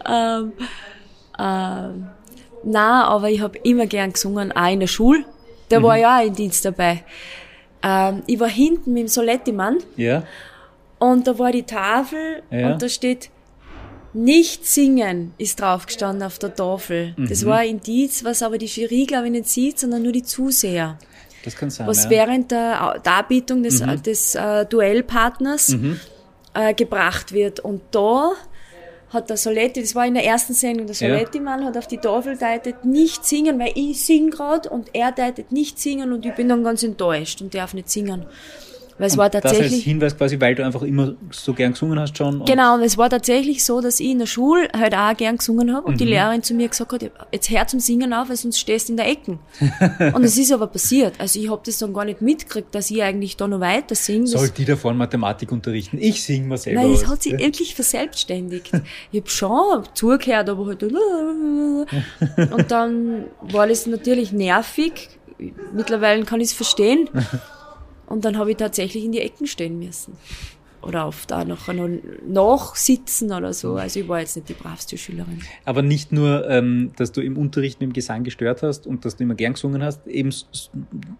[0.08, 0.52] ähm,
[1.40, 2.08] ähm,
[2.64, 5.24] na, aber ich habe immer gern gesungen, auch in der Schule.
[5.70, 7.04] Da war ich auch in Dienst dabei.
[7.82, 9.78] Ähm, ich war hinten mit dem Soletti-Mann.
[9.96, 10.24] Ja?
[10.98, 12.74] Und da war die Tafel Ja.
[12.74, 13.30] und da steht
[14.13, 17.15] nicht singen ist drauf gestanden auf der Tafel.
[17.17, 20.24] Das war ein Indiz, was aber die Jury, glaube ich, nicht sieht, sondern nur die
[20.24, 20.98] Zuseher.
[21.43, 21.88] Das kann sein.
[21.88, 22.10] Was ja.
[22.10, 25.76] während der Darbietung des, des äh, Duellpartners
[26.54, 27.60] äh, gebracht wird.
[27.60, 28.32] Und da
[29.10, 31.08] hat der Soletti, das war in der ersten Sendung, der Ja.
[31.08, 35.52] Soletti-Mann hat auf die Tafel deutet, nicht singen, weil ich sing grad und er deutet
[35.52, 38.26] nicht singen und ich bin dann ganz enttäuscht und darf nicht singen.
[39.00, 39.84] Weil es war Das als tatsächlich...
[39.84, 42.42] Hinweis quasi, weil du einfach immer so gern gesungen hast schon.
[42.42, 45.38] und- Genau, und es war tatsächlich so, dass ich in der Schule halt auch gern
[45.38, 45.98] gesungen habe und Mhm.
[46.00, 48.94] die Lehrerin zu mir gesagt hat, jetzt hör zum Singen auf, weil sonst stehst du
[48.94, 49.40] in der Ecke.
[50.14, 51.14] und es ist aber passiert.
[51.18, 54.28] Also ich habe das dann gar nicht mitgekriegt, dass ich eigentlich da noch weiter singe.
[54.28, 55.98] Soll die da vorne Mathematik unterrichten?
[56.00, 56.82] Ich sing mal selber.
[56.82, 57.10] Nein, das was.
[57.10, 58.72] hat sich endlich verselbstständigt.
[59.14, 60.84] Ich hab schon zugehört, aber halt...
[60.84, 65.10] Und dann war das natürlich nervig.
[65.74, 67.10] Mittlerweile kann ich es verstehen.
[68.10, 70.17] Und dann habe ich tatsächlich in die Ecken stehen müssen.
[70.82, 71.89] oder oft auch noch, noch
[72.26, 73.76] nachsitzen oder so.
[73.76, 75.41] Also ich war jetzt nicht die bravste Schülerin.
[75.65, 79.17] Aber nicht nur, ähm, dass du im Unterricht mit dem Gesang gestört hast und dass
[79.17, 80.34] du immer gern gesungen hast, eben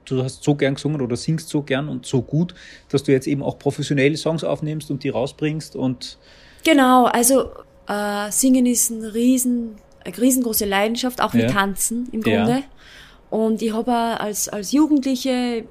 [0.06, 2.56] du hast so gern gesungen oder singst so gern und so gut,
[2.88, 6.18] dass du jetzt eben auch professionelle Songs aufnimmst und die rausbringst und
[6.64, 7.50] Genau, also
[7.88, 11.52] äh, Singen ist ein riesen, eine riesengroße Leidenschaft, auch wie ja.
[11.52, 12.52] Tanzen im Grunde.
[12.52, 12.64] Ja.
[13.30, 15.66] Und ich habe als, als Jugendliche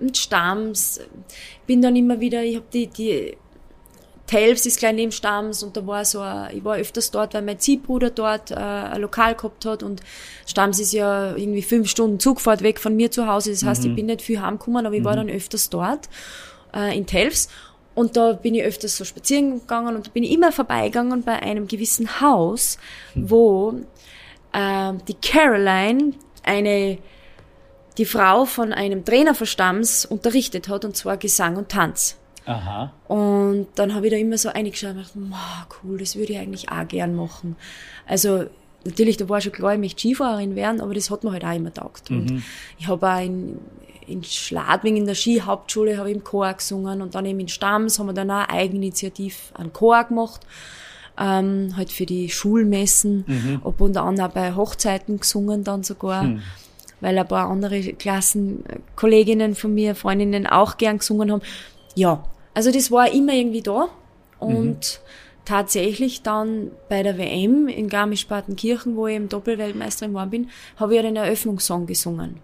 [0.00, 1.00] mit Stamms,
[1.66, 3.36] bin dann immer wieder, ich habe die, die
[4.26, 7.42] Telfs ist gleich neben Stamms und da war so, ein, ich war öfters dort, weil
[7.42, 10.02] mein Ziehbruder dort äh, ein Lokal gehabt hat und
[10.46, 13.50] Stamms ist ja irgendwie fünf Stunden Zugfahrt weg von mir zu Hause.
[13.50, 13.90] Das heißt, mhm.
[13.90, 15.06] ich bin nicht viel heimgekommen, aber ich mhm.
[15.06, 16.08] war dann öfters dort
[16.74, 17.48] äh, in Telfs
[17.94, 21.42] und da bin ich öfters so spazieren gegangen und da bin ich immer vorbeigegangen bei
[21.42, 22.78] einem gewissen Haus,
[23.14, 23.74] wo
[24.52, 26.12] äh, die Caroline,
[26.48, 26.98] eine,
[27.96, 32.16] die Frau von einem Trainer von Stamms, unterrichtet hat, und zwar Gesang und Tanz.
[32.46, 32.92] Aha.
[33.08, 35.18] Und dann habe ich da immer so eingeschaut und dachte,
[35.84, 37.56] cool, das würde ich eigentlich auch gern machen.
[38.06, 38.46] Also
[38.84, 41.54] natürlich, da war schon klar, ich möchte Skifahrerin werden, aber das hat mir halt auch
[41.54, 42.10] immer taugt.
[42.10, 42.18] Mhm.
[42.18, 42.42] Und
[42.78, 43.58] ich habe auch in,
[44.06, 47.98] in Schladwing in der Skihauptschule habe ich im Chor gesungen und dann eben in Stamms
[47.98, 50.40] haben wir dann auch eigeninitiativ einen Chor gemacht.
[51.20, 53.60] Ähm, halt für die Schulmessen, mhm.
[53.64, 56.42] ob und an auch bei Hochzeiten gesungen dann sogar, mhm.
[57.00, 61.42] weil ein paar andere Klassenkolleginnen von mir, Freundinnen auch gern gesungen haben.
[61.96, 63.88] Ja, also das war immer irgendwie da
[64.38, 65.44] und mhm.
[65.44, 70.96] tatsächlich dann bei der WM in Garmisch-Partenkirchen, wo ich eben Doppelweltmeisterin geworden bin, habe ich
[70.96, 72.40] ja den Eröffnungssong gesungen.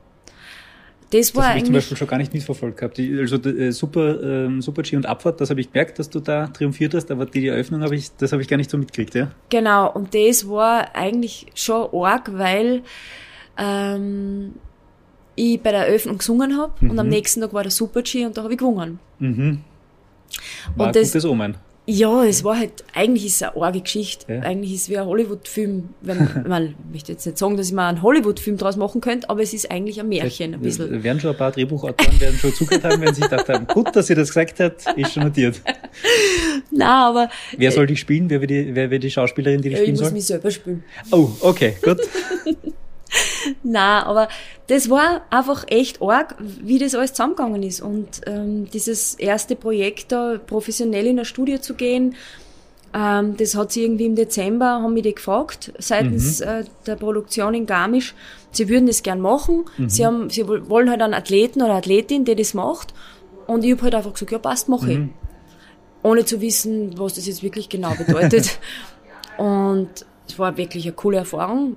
[1.11, 2.99] Das das habe ich zum Beispiel schon gar nicht mitverfolgt gehabt.
[2.99, 6.49] Also äh, Super, ähm, Super G und Abfahrt, das habe ich gemerkt, dass du da
[6.49, 9.31] triumphiert hast, aber die, Eröffnung habe ich, das habe ich gar nicht so mitgekriegt, ja?
[9.49, 12.83] Genau, und das war eigentlich schon arg, weil
[13.59, 14.55] ähm,
[15.37, 16.91] ich bei der Eröffnung gesungen habe mhm.
[16.91, 17.13] und am mhm.
[17.13, 18.99] nächsten Tag war der Super G und da habe ich gewonnen.
[19.19, 19.61] Mhm.
[20.77, 21.57] War und das, gutes Omen.
[21.87, 24.33] Ja, es war halt, eigentlich ist es eine arge Geschichte.
[24.33, 24.41] Ja.
[24.41, 25.91] Eigentlich ist es wie ein Hollywood-Film.
[26.01, 29.29] Wenn, man, ich möchte jetzt nicht sagen, dass ich mal einen Hollywood-Film draus machen könnte,
[29.29, 31.03] aber es ist eigentlich ein Märchen, ein bisschen.
[31.03, 34.07] Werden schon ein paar Drehbuchautoren werden schon zugehört haben, wenn sie gedacht haben, gut, dass
[34.07, 35.61] sie das gesagt hat, ist schon notiert.
[36.71, 37.29] Na, aber.
[37.57, 38.31] Wer soll dich spielen?
[38.31, 40.07] Wer wird die, wer wird die Schauspielerin, die dich spielen soll?
[40.07, 40.85] Ich muss mich selber spielen.
[41.11, 42.01] Oh, okay, gut.
[43.63, 44.29] Na, aber
[44.67, 47.81] das war einfach echt arg, wie das alles zusammengegangen ist.
[47.81, 52.15] Und ähm, dieses erste Projekt da professionell in der Studie zu gehen,
[52.95, 56.47] ähm, das hat sie irgendwie im Dezember, haben mich die gefragt, seitens mhm.
[56.47, 58.15] äh, der Produktion in Garmisch,
[58.53, 59.65] sie würden das gern machen.
[59.77, 59.89] Mhm.
[59.91, 62.95] Sie, haben, sie wollen halt einen Athleten oder Athletin, der das macht.
[63.47, 64.99] Und ich habe halt einfach gesagt, ja passt, mache ich.
[64.99, 65.11] Mhm.
[66.03, 68.61] Ohne zu wissen, was das jetzt wirklich genau bedeutet.
[69.39, 69.89] und
[70.29, 71.77] es war wirklich eine coole Erfahrung.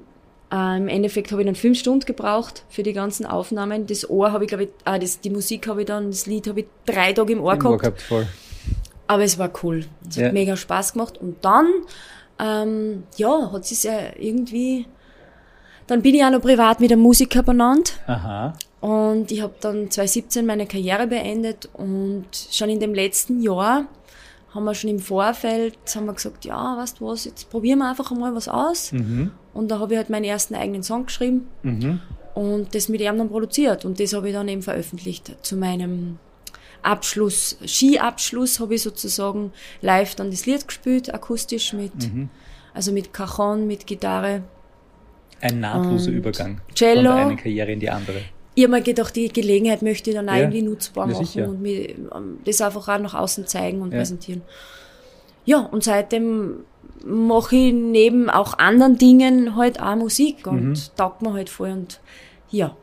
[0.51, 3.87] Äh, Im Endeffekt habe ich dann fünf Stunden gebraucht für die ganzen Aufnahmen.
[3.87, 6.47] Das Ohr habe ich, glaube ich, ah, das, die Musik habe ich dann, das Lied
[6.47, 7.73] habe ich drei Tage im Ohr Im gehabt.
[7.73, 8.27] Ohr gehabt voll.
[9.07, 9.85] Aber es war cool.
[10.07, 10.27] Es ja.
[10.27, 11.17] hat mega Spaß gemacht.
[11.17, 11.67] Und dann,
[12.39, 14.85] ähm, ja, hat es ja irgendwie,
[15.87, 17.99] dann bin ich auch noch privat mit einem Musiker benannt.
[18.05, 18.53] Aha.
[18.79, 23.85] Und ich habe dann 2017 meine Karriere beendet und schon in dem letzten Jahr
[24.53, 27.89] haben wir schon im Vorfeld haben wir gesagt, ja, weißt du was, jetzt probieren wir
[27.89, 28.91] einfach mal was aus.
[28.91, 29.31] Mhm.
[29.57, 31.99] Und da habe ich halt meinen ersten eigenen Song geschrieben mhm.
[32.35, 33.85] und das mit ihm dann produziert.
[33.85, 35.35] Und das habe ich dann eben veröffentlicht.
[35.41, 36.19] Zu meinem
[36.83, 42.29] Abschluss, Skiabschluss habe ich sozusagen live dann das Lied gespielt, akustisch mit, mhm.
[42.73, 44.43] also mit Cajon, mit Gitarre.
[45.41, 46.95] Ein nahtloser Übergang Cello.
[46.95, 48.21] von der einen Karriere in die andere
[48.57, 50.39] ich habe mir gedacht, die Gelegenheit möchte ich dann auch ja.
[50.39, 53.99] irgendwie nutzbar machen ja, und mir ähm, das einfach auch nach außen zeigen und ja.
[53.99, 54.41] präsentieren.
[55.45, 56.65] Ja, und seitdem
[57.05, 60.75] mache ich neben auch anderen Dingen halt auch Musik und mhm.
[60.95, 61.99] taugt mir halt voll und
[62.49, 62.75] ja.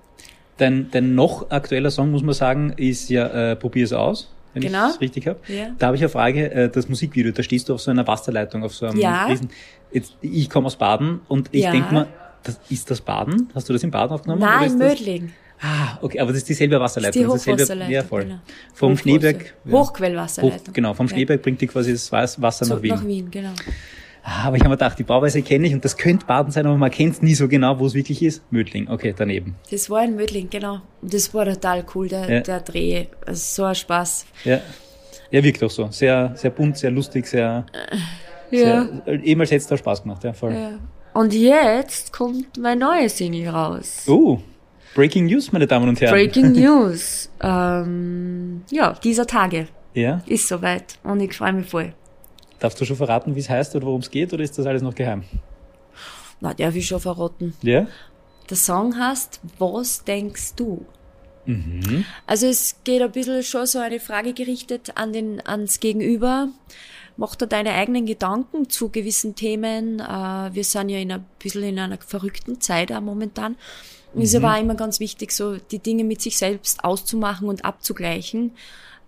[0.57, 4.87] Dein, dein noch aktueller Song, muss man sagen, ist ja äh, Probier's aus wenn genau.
[4.88, 5.40] ich es richtig habe.
[5.48, 5.70] Ja.
[5.79, 8.62] Da habe ich eine Frage, äh, das Musikvideo, da stehst du auf so einer Wasserleitung,
[8.62, 9.27] auf so einem ja.
[9.27, 9.50] Riesen.
[9.92, 11.72] Jetzt, ich komme aus Baden und ich ja.
[11.72, 12.07] denke mal,
[12.42, 13.50] das, ist das Baden?
[13.55, 14.40] Hast du das in Baden aufgenommen?
[14.40, 15.33] Nein, in Mödling.
[15.61, 17.22] Ah, okay, aber das ist dieselbe Wasserleitung.
[17.22, 18.22] Das ist die Hochwasserleitung, ja, voll.
[18.24, 18.38] Genau.
[18.74, 19.55] Vom Schneeberg.
[19.70, 20.68] Hochquellwasserleitung.
[20.68, 22.94] Hoch, genau, vom Schneeberg bringt die quasi das Wasser so, nach Wien.
[22.94, 23.53] Nach Wien, genau.
[24.26, 26.64] Ah, aber ich habe mir gedacht, die Bauweise kenne ich und das könnte Baden sein,
[26.64, 28.42] aber man kennt nie so genau, wo es wirklich ist.
[28.50, 29.54] Mödling, okay, daneben.
[29.70, 30.80] Das war in Mödling, genau.
[31.02, 32.40] Das war total cool, der, ja.
[32.40, 33.06] der Dreh.
[33.26, 34.24] Also so ein Spaß.
[34.44, 34.60] Ja.
[35.30, 35.88] Ja, wirklich auch so.
[35.90, 37.66] Sehr, sehr bunt, sehr lustig, sehr.
[38.50, 38.87] Ja.
[39.04, 40.54] Sehr, ehemals hätte es da Spaß gemacht, ja, voll.
[40.54, 40.78] Ja.
[41.12, 44.04] Und jetzt kommt mein neues Single raus.
[44.08, 44.38] Oh.
[44.94, 46.14] Breaking News, meine Damen und Herren.
[46.14, 47.30] Breaking News.
[47.42, 49.68] Ähm, ja, dieser Tage.
[49.92, 50.22] Ja.
[50.26, 50.98] Ist soweit.
[51.02, 51.92] Und ich freue mich voll.
[52.64, 54.81] Darfst du schon verraten, wie es heißt oder worum es geht, oder ist das alles
[54.81, 55.22] noch geheim?
[56.40, 57.53] Na, darf ich schon verraten.
[57.61, 57.87] Ja?
[58.48, 60.87] Der Song heißt Was denkst du?
[62.27, 66.48] Also es geht ein bisschen schon so eine Frage gerichtet an den, ans Gegenüber.
[67.18, 70.00] Mach da deine eigenen Gedanken zu gewissen Themen.
[70.00, 73.57] Äh, wir sind ja in ein bisschen in einer verrückten Zeit auch momentan.
[74.14, 77.46] Und es ist aber auch immer ganz wichtig, so die Dinge mit sich selbst auszumachen
[77.46, 78.53] und abzugleichen.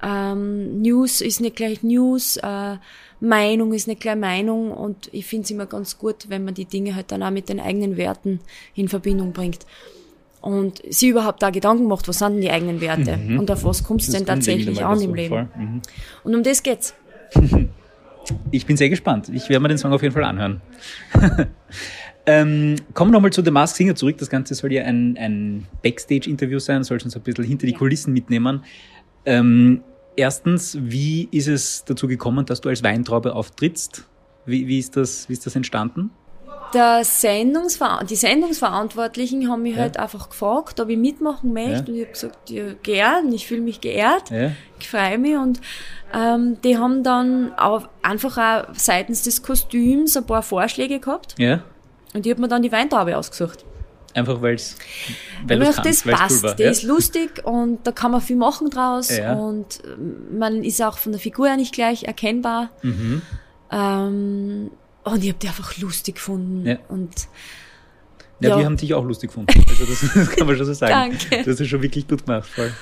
[0.06, 2.76] Ähm, News ist nicht gleich News, äh,
[3.18, 6.64] Meinung ist nicht gleich Meinung und ich finde es immer ganz gut, wenn man die
[6.64, 8.38] Dinge halt dann auch mit den eigenen Werten
[8.76, 9.66] in Verbindung bringt.
[10.40, 13.82] Und sie überhaupt da Gedanken macht, was sind denn die eigenen Werte und auf was
[13.82, 15.48] kommst du denn tatsächlich an im Leben.
[15.56, 15.82] Mhm.
[16.22, 16.94] Und um das geht's.
[18.50, 19.28] Ich bin sehr gespannt.
[19.32, 20.60] Ich werde mir den Song auf jeden Fall anhören.
[22.26, 24.18] ähm, kommen wir nochmal zu The Mask Singer zurück.
[24.18, 28.12] Das Ganze soll ja ein, ein Backstage-Interview sein, soll uns ein bisschen hinter die Kulissen
[28.12, 28.64] mitnehmen.
[29.24, 29.84] Ähm,
[30.16, 34.04] erstens, wie ist es dazu gekommen, dass du als Weintraube auftrittst?
[34.44, 36.10] Wie, wie, ist, das, wie ist das entstanden?
[36.74, 39.82] Der Sendungsver die Sendungsverantwortlichen haben mich Ja.
[39.82, 41.70] halt einfach gefragt, ob ich mitmachen möchte.
[41.72, 41.78] Ja.
[41.88, 44.52] Und ich habe gesagt, ja, gern, ich fühle mich geehrt, Ja.
[44.80, 45.36] ich freue mich.
[45.36, 45.60] Und
[46.14, 51.34] ähm, die haben dann auch einfach auch seitens des Kostüms ein paar Vorschläge gehabt.
[51.38, 51.62] Ja?
[52.14, 53.64] Und ich habe mir dann die Weintraube ausgesucht.
[54.16, 54.76] Einfach weil's,
[55.46, 56.54] weil du's das passt, cool war.
[56.56, 56.72] der ja?
[56.72, 59.34] ist lustig und da kann man viel machen draus Ja.
[59.34, 62.70] und ähm, man ist auch von der Figur her nicht gleich erkennbar.
[62.82, 63.22] Mhm.
[63.70, 64.70] Ähm,
[65.04, 66.66] und ich habe die einfach lustig gefunden.
[66.66, 66.78] Ja.
[66.88, 67.28] Und
[68.40, 68.58] Ja, Ja.
[68.58, 69.52] wir haben dich auch lustig gefunden.
[69.68, 71.16] Also das, das kann man schon so sagen.
[71.30, 71.50] Danke.
[71.50, 72.48] Hast es schon wirklich gut gemacht.
[72.48, 72.72] Voll.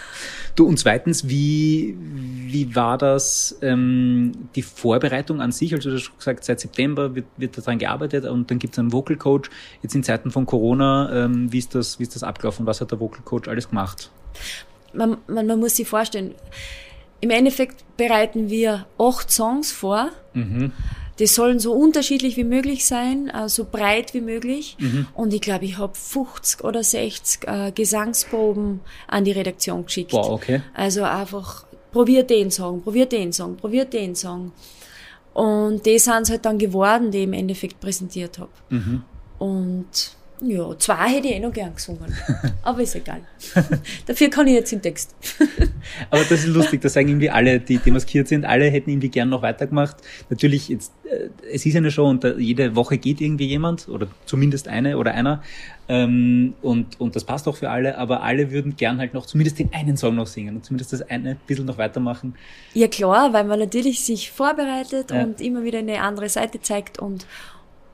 [0.54, 5.74] Du, und zweitens, wie, wie war das, ähm, die Vorbereitung an sich?
[5.74, 8.92] Also du hast gesagt, seit September wird, wird daran gearbeitet und dann gibt es einen
[8.92, 9.50] Vocal Coach.
[9.82, 12.66] Jetzt in Zeiten von Corona, ähm, wie, ist das, wie ist das abgelaufen?
[12.66, 14.10] Was hat der Vocal Coach alles gemacht?
[14.94, 16.34] man, man, man muss sich vorstellen,
[17.20, 20.10] im Endeffekt bereiten wir acht Songs vor.
[20.34, 20.72] Mhm.
[21.18, 24.76] Die sollen so unterschiedlich wie möglich sein, äh, so breit wie möglich.
[24.78, 25.06] Mhm.
[25.14, 30.12] Und ich glaube, ich habe 50 oder 60 äh, Gesangsproben an die Redaktion geschickt.
[30.12, 30.62] Wow, okay.
[30.74, 34.52] Also einfach, probier den Song, probier den Song, probier den Song.
[35.34, 38.50] Und die sind halt dann geworden, die ich im Endeffekt präsentiert habe.
[38.70, 39.02] Mhm.
[39.38, 42.14] Und ja, zwei hätte ich eh noch gern gesungen.
[42.62, 43.20] Aber ist egal.
[44.06, 45.14] Dafür kann ich jetzt den Text.
[46.10, 49.28] Aber das ist lustig, da sagen irgendwie alle, die demaskiert sind, alle hätten irgendwie gern
[49.28, 49.96] noch weitergemacht.
[50.30, 54.08] Natürlich, jetzt, äh, es ist eine Show und da, jede Woche geht irgendwie jemand oder
[54.26, 55.42] zumindest eine oder einer.
[55.88, 59.58] Ähm, und, und das passt auch für alle, aber alle würden gern halt noch zumindest
[59.58, 62.34] den einen Song noch singen und zumindest das eine ein bisschen noch weitermachen.
[62.72, 65.22] Ja klar, weil man natürlich sich vorbereitet Ja.
[65.22, 67.26] und immer wieder eine andere Seite zeigt und,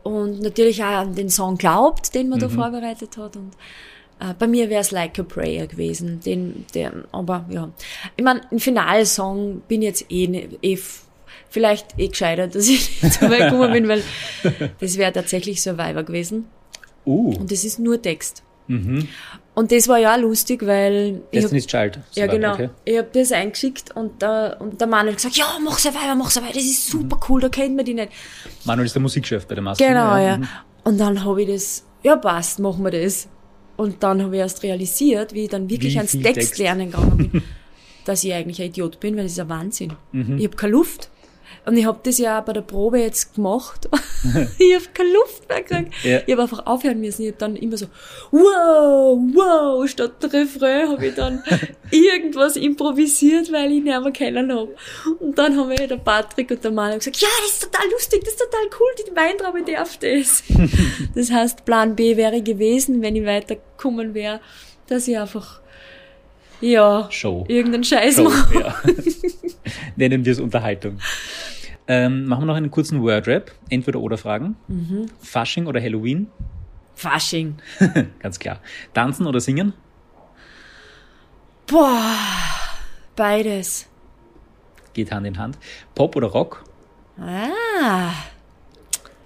[0.03, 3.37] und natürlich auch an den Song glaubt, den man da vorbereitet hat.
[3.37, 3.53] Und
[4.19, 6.21] äh, bei mir wäre es Like a Prayer gewesen.
[6.21, 7.71] Den, der, aber ja.
[8.17, 10.79] Ich meine, ein Finalsong bin jetzt eh, eh
[11.49, 14.03] vielleicht eh gescheiter, dass ich nicht so weit gekommen bin, weil
[14.81, 16.47] das wäre tatsächlich Survivor gewesen.
[17.05, 18.43] Uh, Und das ist nur Text.
[18.69, 19.09] mhm.
[19.55, 21.99] Und das war ja auch lustig, weil Destiny's Child.
[22.15, 22.53] ja, Survivor, genau.
[22.55, 22.71] Okay.
[22.85, 26.31] Ich habe das eingeschickt und der, und der hat gesagt, ja, mach sie weiter, mach
[26.31, 28.13] sie weiter, das ist super cool, da kennt man die nicht.
[28.65, 29.85] Manuel ist der Musikchef bei der Maske.
[29.85, 30.39] Genau, ja.
[30.39, 30.49] Mhm.
[30.85, 33.29] Und dann habe ich das, ja passt, machen wir das.
[33.77, 36.59] Und dann habe ich erst realisiert, wie ich dann wirklich Wie ans Text, Text?
[36.59, 37.43] lernen gegangen bin,
[38.05, 39.95] dass ich eigentlich ein Idiot bin, weil das ist ein Wahnsinn.
[40.13, 40.39] Mhm.
[40.39, 41.11] Ich habe keine Luft.
[41.71, 43.89] Und ich habe das ja auch bei der Probe jetzt gemacht.
[44.59, 45.95] ich habe keine Luft mehr gekriegt.
[46.03, 46.19] Ja.
[46.27, 47.23] Ich habe einfach aufhören müssen.
[47.23, 47.87] Ich habe dann immer so,
[48.33, 51.45] wow, wow, statt Refrain habe ich dann
[51.93, 54.75] irgendwas improvisiert, weil ich nicht mehr kennen habe.
[55.21, 58.25] Und dann haben wir der Patrick und der Mann gesagt, ja, das ist total lustig,
[58.25, 60.43] das ist total cool, die Weintraube darf das.
[61.15, 64.41] das heißt, Plan B wäre gewesen, wenn ich weitergekommen wäre,
[64.89, 65.61] dass ich einfach,
[66.61, 67.45] ja, Show.
[67.47, 68.59] irgendeinen Scheiß Show, mache.
[68.59, 68.75] ja.
[69.95, 70.99] Nennen wir es Unterhaltung.
[71.93, 73.51] Ähm, machen wir noch einen kurzen Wordrap.
[73.69, 74.55] Entweder oder Fragen.
[74.69, 75.07] Mhm.
[75.21, 76.29] Fasching oder Halloween?
[76.95, 77.57] Fasching.
[78.21, 78.61] Ganz klar.
[78.95, 79.73] Tanzen oder singen?
[81.67, 82.15] Boah,
[83.17, 83.89] beides.
[84.93, 85.59] Geht Hand in Hand.
[85.97, 86.63] Pop oder Rock?
[87.19, 88.13] Ah,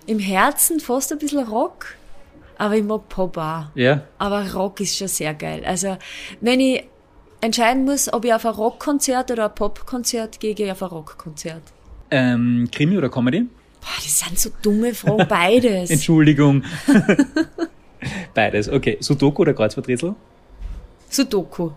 [0.07, 1.97] im Herzen fast ein bisschen Rock,
[2.57, 3.65] aber ich mag Pop auch.
[3.75, 4.05] Ja.
[4.17, 5.65] Aber Rock ist schon sehr geil.
[5.67, 5.99] Also,
[6.41, 6.83] wenn ich
[7.43, 10.89] entscheiden muss, ob ich auf ein Rockkonzert oder ein Popkonzert gehe, gehe ich auf ein
[10.89, 11.74] Rockkonzert.
[12.17, 13.41] Ähm, Krimi oder Comedy?
[13.81, 15.91] Boah, das sind so dumme Fragen, beides.
[15.91, 16.63] Entschuldigung.
[18.35, 18.69] Beides.
[18.69, 18.99] Okay.
[19.01, 20.15] Sudoku oder Kreuzworträtsel?
[21.09, 21.71] Sudoku,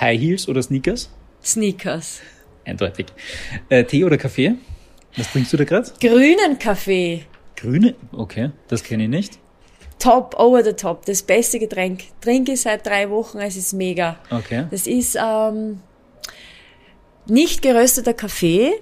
[0.00, 1.10] High Heels oder Sneakers?
[1.42, 2.20] Sneakers,
[2.64, 3.06] Eindeutig.
[3.68, 4.54] Äh, Tee oder Kaffee?
[5.16, 5.90] Was trinkst du da gerade?
[6.00, 7.24] grünen Kaffee,
[7.56, 7.94] Grüne?
[8.12, 9.38] Okay, das kenne ich nicht.
[9.98, 12.04] top, over the top, das beste Getränk.
[12.20, 14.16] Trinke ich seit drei Wochen, es ist mega.
[14.30, 14.66] Okay.
[14.70, 15.80] Das ist ähm,
[17.26, 18.72] nicht gerösteter Kaffee,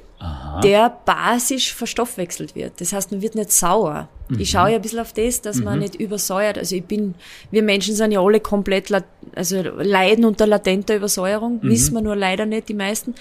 [0.62, 2.80] der basisch verstoffwechselt wird.
[2.80, 4.08] Das heißt, man wird nicht sauer.
[4.38, 6.56] Ich schaue ja ein bisschen auf das, dass man nicht übersäuert.
[6.56, 7.14] Also ich bin,
[7.50, 8.90] wir Menschen sind ja alle komplett,
[9.34, 13.14] also leiden unter latenter Übersäuerung, wissen wir nur leider nicht die meisten,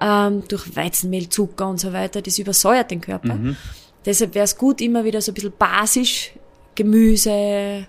[0.00, 3.38] ähm, durch Weizenmehl, Zucker und so weiter, das übersäuert den Körper.
[4.04, 6.32] Deshalb wäre es gut, immer wieder so ein bisschen basisch,
[6.74, 7.86] Gemüse,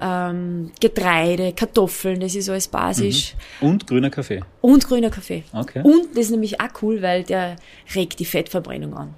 [0.00, 3.34] ähm, Getreide, Kartoffeln, das ist alles basisch.
[3.60, 4.40] Und grüner Kaffee.
[4.60, 5.44] Und grüner Kaffee.
[5.52, 5.82] Okay.
[5.82, 7.56] Und das ist nämlich auch cool, weil der
[7.94, 9.14] regt die Fettverbrennung an.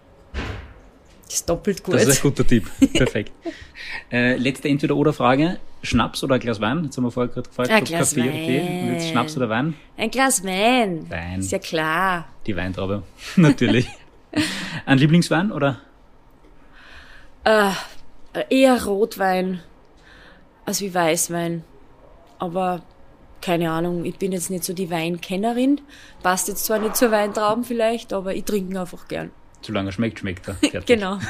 [1.27, 1.95] Das ist doppelt gut.
[1.95, 2.71] Das ist ein guter Tipp.
[2.93, 3.33] Perfekt.
[4.13, 5.59] äh, letzte Entweder-Oder-Frage.
[5.83, 6.85] Schnaps oder ein Glas Wein?
[6.85, 8.61] Jetzt haben wir vorher gerade gefragt, Ein ob Glas Kaffee oder Tee.
[8.61, 8.93] Und Wein.
[8.95, 9.75] Jetzt Schnaps oder Wein?
[9.97, 11.11] Ein Glas Wein.
[11.11, 11.41] Wein.
[11.41, 12.29] Ist ja klar.
[12.47, 13.03] Die Weintraube.
[13.37, 13.89] Natürlich.
[14.85, 15.81] ein Lieblingswein oder?
[17.45, 17.71] Äh,
[18.51, 19.61] eher Rotwein
[20.67, 21.65] als wie Weißwein.
[22.39, 22.83] Aber
[23.41, 25.81] keine Ahnung, ich bin jetzt nicht so die Weinkennerin.
[26.23, 29.31] Passt jetzt zwar nicht zur Weintrauben vielleicht, aber ich trinke ihn einfach gern.
[29.63, 30.57] Solange er schmeckt, schmeckt er.
[30.87, 31.19] Genau.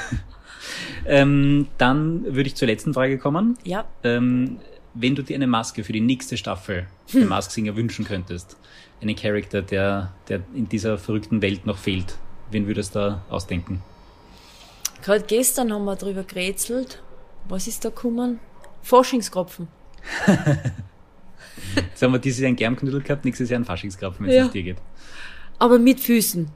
[1.05, 3.57] Ähm, dann würde ich zur letzten Frage kommen.
[3.63, 3.85] Ja.
[4.03, 4.59] Ähm,
[4.95, 7.21] wenn du dir eine Maske für die nächste Staffel Hm.
[7.21, 8.57] der Mask Singer wünschen könntest,
[9.01, 12.17] einen Charakter, der, der in dieser verrückten Welt noch fehlt,
[12.51, 13.83] wen würdest du da ausdenken?
[15.03, 17.03] Gerade gestern haben wir drüber gerätselt.
[17.49, 18.41] Was ist da gekommen?
[18.87, 19.67] Forschungskropfen.
[21.75, 24.45] Jetzt haben wir dieses Jahr einen Germknödel gehabt, nächstes Jahr einen Faschingskrapfen, wenn es Ja.
[24.45, 24.77] nach dir geht.
[25.59, 26.49] Aber mit Füßen.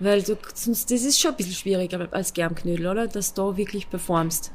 [0.00, 3.08] Weil du, sonst, das ist schon ein bisschen schwieriger als Germknödel, oder?
[3.08, 4.52] Dass du da wirklich performst.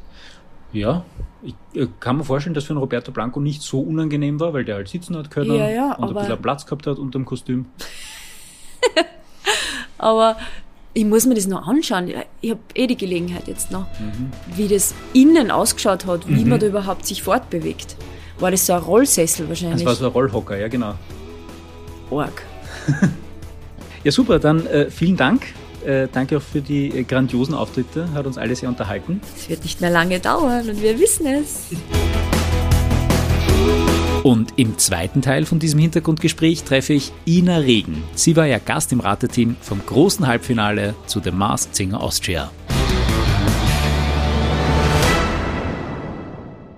[0.71, 1.03] Ja,
[1.41, 4.63] ich äh, kann mir vorstellen, dass für einen Roberto Blanco nicht so unangenehm war, weil
[4.63, 7.25] der halt sitzen hat können Ja, ja, und ein bisschen Platz gehabt hat unter dem
[7.25, 7.65] Kostüm.
[9.97, 10.37] Aber
[10.93, 12.11] ich muss mir das noch anschauen.
[12.41, 14.31] Ich habe eh die Gelegenheit jetzt noch, Mhm.
[14.55, 17.95] wie das innen ausgeschaut hat, wie man da überhaupt sich fortbewegt.
[18.39, 19.85] War das so ein Rollsessel Das wahrscheinlich?
[19.85, 20.93] war so ein Rollhocker, ja genau.
[22.11, 22.43] Arg.
[24.03, 25.43] Ja, super, dann äh, vielen Dank.
[25.85, 29.21] Äh, danke auch für die äh, grandiosen Auftritte, hat uns alle sehr unterhalten.
[29.37, 31.67] Es wird nicht mehr lange dauern und wir wissen es.
[34.23, 38.03] Und im zweiten Teil von diesem Hintergrundgespräch treffe ich Ina Regen.
[38.15, 42.49] Sie war ja Gast im Rateteam vom großen Halbfinale zu The Masked Singer Austria.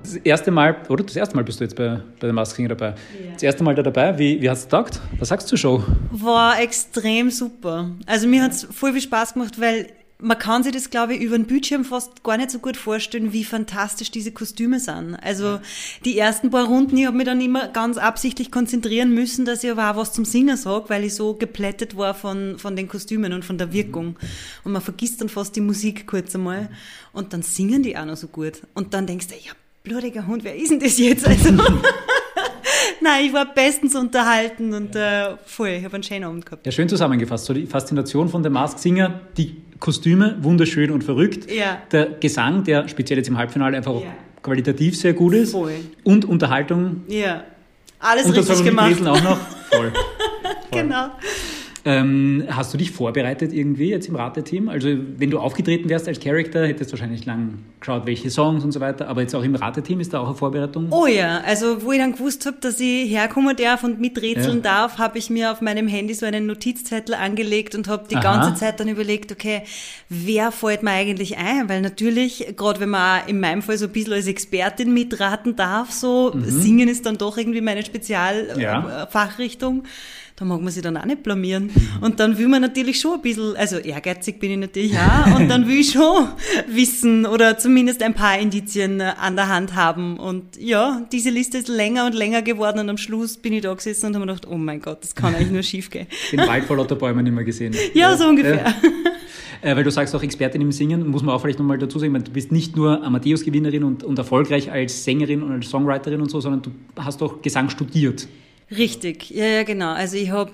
[0.01, 2.69] Das erste Mal, oder das erste Mal bist du jetzt bei, bei The Masked Singer
[2.69, 2.95] dabei.
[3.33, 4.99] Das erste Mal da dabei, wie, wie hat es taugt?
[5.19, 5.83] Was sagst du zur Show?
[6.11, 7.91] War extrem super.
[8.07, 9.87] Also mir hat's voll viel Spaß gemacht, weil
[10.19, 13.33] man kann sich das, glaube ich, über den Bildschirm fast gar nicht so gut vorstellen,
[13.33, 15.15] wie fantastisch diese Kostüme sind.
[15.15, 15.59] Also
[16.05, 19.71] die ersten paar Runden, ich habe mich dann immer ganz absichtlich konzentrieren müssen, dass ich
[19.71, 23.33] aber auch was zum Singen sage, weil ich so geplättet war von, von den Kostümen
[23.33, 24.15] und von der Wirkung.
[24.63, 26.69] Und man vergisst dann fast die Musik kurz einmal.
[27.11, 28.61] Und dann singen die auch noch so gut.
[28.73, 29.51] Und dann denkst du, ja,
[29.83, 31.27] blutiger Hund, wer ist denn das jetzt?
[31.27, 31.51] Also,
[33.01, 36.65] Nein, ich war bestens unterhalten und äh, voll, ich habe einen schönen Abend gehabt.
[36.65, 37.45] Ja, schön zusammengefasst.
[37.45, 41.51] So die Faszination von The Masked Singer, die Kostüme, wunderschön und verrückt.
[41.51, 41.81] Ja.
[41.91, 44.07] Der Gesang, der speziell jetzt im Halbfinale einfach Ja.
[44.41, 45.51] qualitativ sehr gut ist.
[45.51, 45.73] Voll.
[46.03, 47.03] Und Unterhaltung.
[47.07, 47.43] Ja,
[47.99, 48.89] alles Und das richtig wir gemacht.
[48.91, 49.37] Riesen auch noch.
[49.71, 49.91] Voll.
[50.71, 51.09] Genau.
[51.87, 54.69] Ähm, hast du dich vorbereitet irgendwie jetzt im Rateteam?
[54.69, 58.71] Also wenn du aufgetreten wärst als Charakter, hättest du wahrscheinlich lang geschaut, welche Songs und
[58.71, 59.07] so weiter.
[59.07, 60.87] Aber jetzt auch im Rateteam ist da auch eine Vorbereitung?
[60.89, 64.87] Oh ja, also wo ich dann gewusst habe, dass ich herkommen darf und miträtseln Ja.
[64.87, 68.21] darf, habe ich mir auf meinem Handy so einen Notizzettel angelegt und habe die Aha.
[68.23, 69.61] ganze Zeit dann überlegt, okay,
[70.09, 71.69] wer fällt mir eigentlich ein?
[71.69, 75.91] Weil natürlich, gerade wenn man in meinem Fall so ein bisschen als Expertin mitraten darf,
[75.91, 77.85] so Singen ist dann doch irgendwie meine Ja.
[77.85, 79.83] Spezialfachrichtung.
[80.37, 81.69] Da mag man sich dann auch nicht blamieren.
[82.01, 85.47] Und dann will man natürlich schon ein bisschen, also ehrgeizig bin ich natürlich auch, und
[85.47, 86.27] dann will ich schon
[86.67, 90.17] wissen oder zumindest ein paar Indizien äh, an der Hand haben.
[90.17, 93.73] Und ja, diese Liste ist länger und länger geworden und am Schluss bin ich da
[93.73, 96.07] gesessen und habe mir gedacht, oh mein Gott, das kann eigentlich nur schief gehen.
[96.33, 97.73] Den Wald vor lauter Bäumen immer gesehen.
[97.93, 98.75] Ja, so ungefähr.
[99.61, 102.13] Äh, weil du sagst auch Expertin im Singen, muss man auch vielleicht nochmal dazu sagen,
[102.13, 106.41] du bist nicht nur Amadeus-Gewinnerin und, und erfolgreich als Sängerin und als Songwriterin und so,
[106.41, 106.71] sondern du
[107.01, 108.27] hast auch Gesang studiert.
[108.71, 109.93] Richtig, ja, ja, genau.
[109.93, 110.51] Also ich habe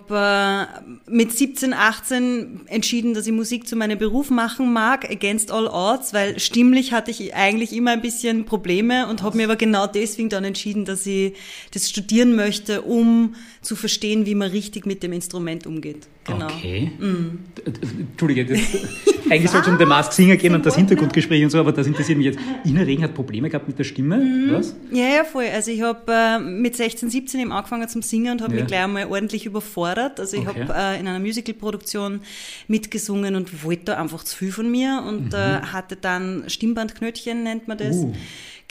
[0.77, 5.67] äh, mit 17, 18 entschieden, dass ich Musik zu meinem Beruf machen mag, against all
[5.67, 9.87] odds, weil stimmlich hatte ich eigentlich immer ein bisschen Probleme und habe mir aber genau
[9.87, 11.35] deswegen dann entschieden, dass ich
[11.73, 16.09] das studieren möchte, um zu verstehen, wie man richtig mit dem Instrument umgeht.
[16.23, 16.45] Genau.
[16.45, 16.91] Okay.
[16.99, 17.71] D-
[18.11, 18.59] Entschuldige, das,
[19.29, 21.87] eigentlich soll es um den Mask Singer gehen und das Hintergrundgespräch und so, aber das
[21.87, 22.39] interessiert mich jetzt.
[22.63, 24.51] Ina Regen hat Probleme gehabt mit der Stimme, Mhm.
[24.53, 24.75] was?
[24.91, 25.45] Ja, ja, voll.
[25.51, 28.59] Also ich habe äh, mit 16, 17 eben angefangen zum Singen und habe Ja.
[28.59, 30.19] mich gleich einmal ordentlich überfordert.
[30.19, 30.61] Also ich Okay.
[30.67, 32.21] habe äh, in einer Musicalproduktion
[32.67, 37.67] mitgesungen und wollte da einfach zu viel von mir und äh, hatte dann Stimmbandknötchen, nennt
[37.67, 37.95] man das.
[37.95, 38.13] Uh.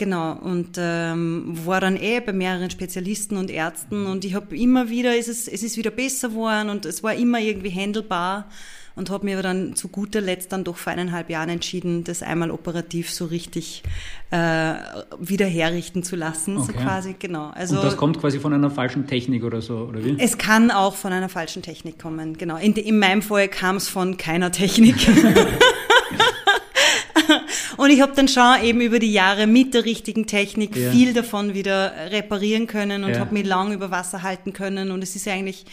[0.01, 4.89] Genau, und ähm, war dann eh bei mehreren Spezialisten und Ärzten und ich habe immer
[4.89, 8.49] wieder, es ist, es ist wieder besser geworden und es war immer irgendwie handelbar
[8.97, 12.23] und habe mir aber dann zu guter Letzt dann doch vor eineinhalb Jahren entschieden, das
[12.23, 13.83] einmal operativ so richtig
[14.31, 14.73] äh,
[15.19, 16.73] wieder herrichten zu lassen, okay.
[16.73, 17.51] so quasi, genau.
[17.51, 20.17] Also, und das kommt quasi von einer falschen Technik oder so, oder wie?
[20.19, 22.57] Es kann auch von einer falschen Technik kommen, genau.
[22.57, 24.97] In, in meinem Fall kam es von keiner Technik.
[27.81, 30.91] Und ich habe dann schon eben über die Jahre mit der richtigen Technik ja.
[30.91, 33.21] viel davon wieder reparieren können und ja.
[33.21, 34.91] habe mich lang über Wasser halten können.
[34.91, 35.65] Und es ist eigentlich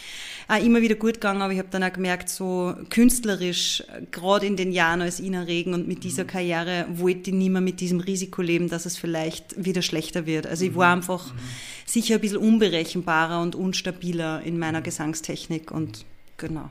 [0.47, 4.55] auch immer wieder gut gegangen, aber ich habe dann auch gemerkt, so künstlerisch, gerade in
[4.55, 6.27] den Jahren als Ina Regen und mit dieser mhm.
[6.27, 10.47] Karriere, wollte ich nicht mehr mit diesem Risiko leben, dass es vielleicht wieder schlechter wird.
[10.47, 11.01] Also ich war mhm.
[11.01, 11.39] einfach mhm.
[11.85, 16.05] sicher ein bisschen unberechenbarer und unstabiler in meiner Gesangstechnik und
[16.37, 16.69] Genau.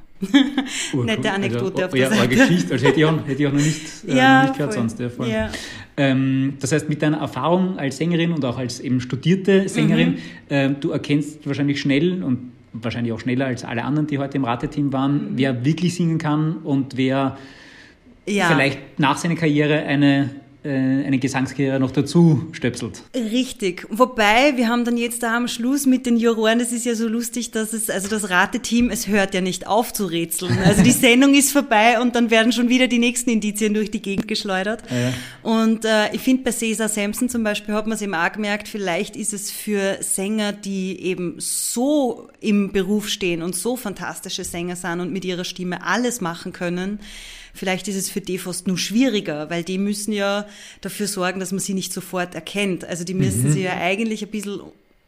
[1.05, 2.29] Nette Anekdote also, auf der ja, Seite.
[2.29, 4.75] Geschichte, also hätte ich auch, hätte ich auch noch nicht, äh, ja, noch nicht gehört
[4.75, 4.83] voll.
[4.83, 5.01] sonst.
[5.01, 5.29] Ja, voll.
[5.29, 5.51] Ja.
[5.97, 10.55] Ähm, das heißt, mit deiner Erfahrung als Sängerin und auch als eben studierte Sängerin, mhm.
[10.55, 14.45] äh, du erkennst wahrscheinlich schnell und wahrscheinlich auch schneller als alle anderen, die heute im
[14.45, 15.39] Rateteam waren, mhm.
[15.39, 17.37] wer wirklich singen kann und wer
[18.27, 18.47] ja.
[18.49, 23.03] vielleicht nach seiner Karriere eine äh, eine Gesangskarriere noch dazu stöpselt.
[23.15, 23.87] Richtig.
[23.91, 27.09] Wobei, wir haben dann jetzt da am Schluss mit den Juroren, das ist ja so
[27.09, 30.59] lustig, dass es, also das Rateteam, es hört ja nicht auf zu rätseln.
[30.65, 34.03] Also die Sendung ist vorbei und dann werden schon wieder die nächsten Indizien durch die
[34.03, 34.83] Gegend geschleudert.
[34.91, 35.13] Ja.
[35.43, 38.69] Und äh, ich finde, bei Cesar Sampson zum Beispiel hat man es eben auch gemerkt,
[38.69, 44.77] vielleicht ist es für Sänger, die eben so im Beruf stehen und so fantastische Sänger
[44.77, 47.01] sind und mit ihrer Stimme alles machen können,
[47.57, 50.47] Vielleicht ist es für die fast nur schwieriger, weil die müssen ja
[50.83, 52.85] dafür sorgen, dass man sie nicht sofort erkennt.
[52.85, 53.53] Also die müssen mhm.
[53.53, 54.61] sie ja eigentlich ein bisschen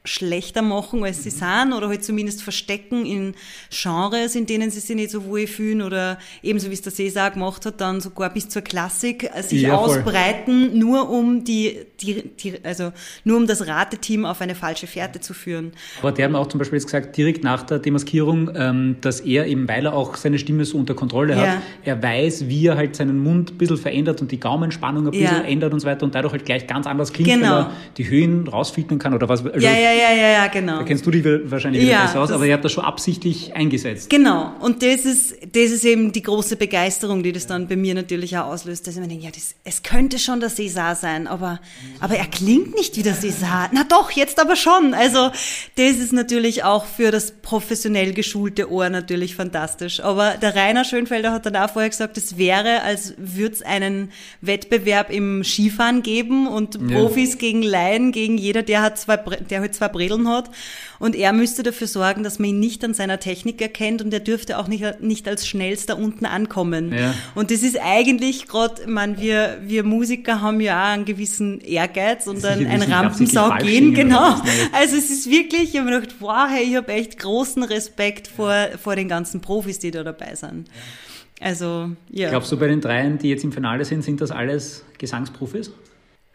[0.09, 3.35] schlechter machen, als sie sind, oder halt zumindest verstecken in
[3.71, 7.31] Genres, in denen sie sich nicht so wohl fühlen, oder ebenso wie es der César
[7.31, 12.23] gemacht hat, dann sogar bis zur Klassik äh, sich ja, ausbreiten, nur um die, die,
[12.23, 12.93] die, also
[13.25, 15.73] nur um das Rateteam auf eine falsche Fährte zu führen.
[16.01, 19.21] Aber der hat mir auch zum Beispiel jetzt gesagt, direkt nach der Demaskierung, ähm, dass
[19.21, 21.63] er eben, weil er auch seine Stimme so unter Kontrolle hat, ja.
[21.85, 25.27] er weiß, wie er halt seinen Mund ein bisschen verändert und die Gaumenspannung ein bisschen
[25.27, 25.43] ja.
[25.43, 27.51] ändert und so weiter und dadurch halt gleich ganz anders klingt, genau.
[27.51, 29.45] weil er die Höhen rausfiltern kann oder was.
[29.45, 30.79] Also, ja, ja, ja, ja, ja, genau.
[30.79, 33.55] Da kennst du die wahrscheinlich wieder ja, besser aus, aber ihr habt das schon absichtlich
[33.55, 34.11] eingesetzt.
[34.11, 34.53] Genau.
[34.61, 38.37] Und das ist, das ist eben die große Begeisterung, die das dann bei mir natürlich
[38.39, 41.61] auch auslöst, dass ich mir denke, ja, das, es könnte schon der César sein, aber,
[42.01, 43.69] aber er klingt nicht wie der César.
[43.73, 44.95] Na doch, jetzt aber schon.
[44.95, 45.31] Also,
[45.77, 50.01] das ist natürlich auch für das professionell geschulte Ohr natürlich fantastisch.
[50.01, 54.11] Aber der Rainer Schönfelder hat dann auch vorher gesagt, es wäre, als würde es einen
[54.41, 56.99] Wettbewerb im Skifahren geben und ja.
[56.99, 60.51] Profis gegen Laien, gegen jeder, der hat zwei, der hat zwei Bredeln hat.
[60.99, 64.21] Und er müsste dafür sorgen, dass man ihn nicht an seiner Technik erkennt und er
[64.21, 66.93] dürfte auch nicht, nicht als schnellster unten ankommen.
[66.93, 67.15] Ja.
[67.35, 72.27] Und das ist eigentlich gerade, man, wir, wir Musiker haben ja auch einen gewissen Ehrgeiz
[72.27, 74.35] und ein, ein Rampensau gehen, genau.
[74.73, 78.29] Also es ist wirklich, ich habe mir gedacht, wow, hey, ich habe echt großen Respekt
[78.29, 80.69] vor, vor den ganzen Profis, die da dabei sind.
[81.41, 82.31] Also, ja.
[82.31, 85.73] Glaubst du, bei den dreien, die jetzt im Finale sind, sind das alles Gesangsprofis?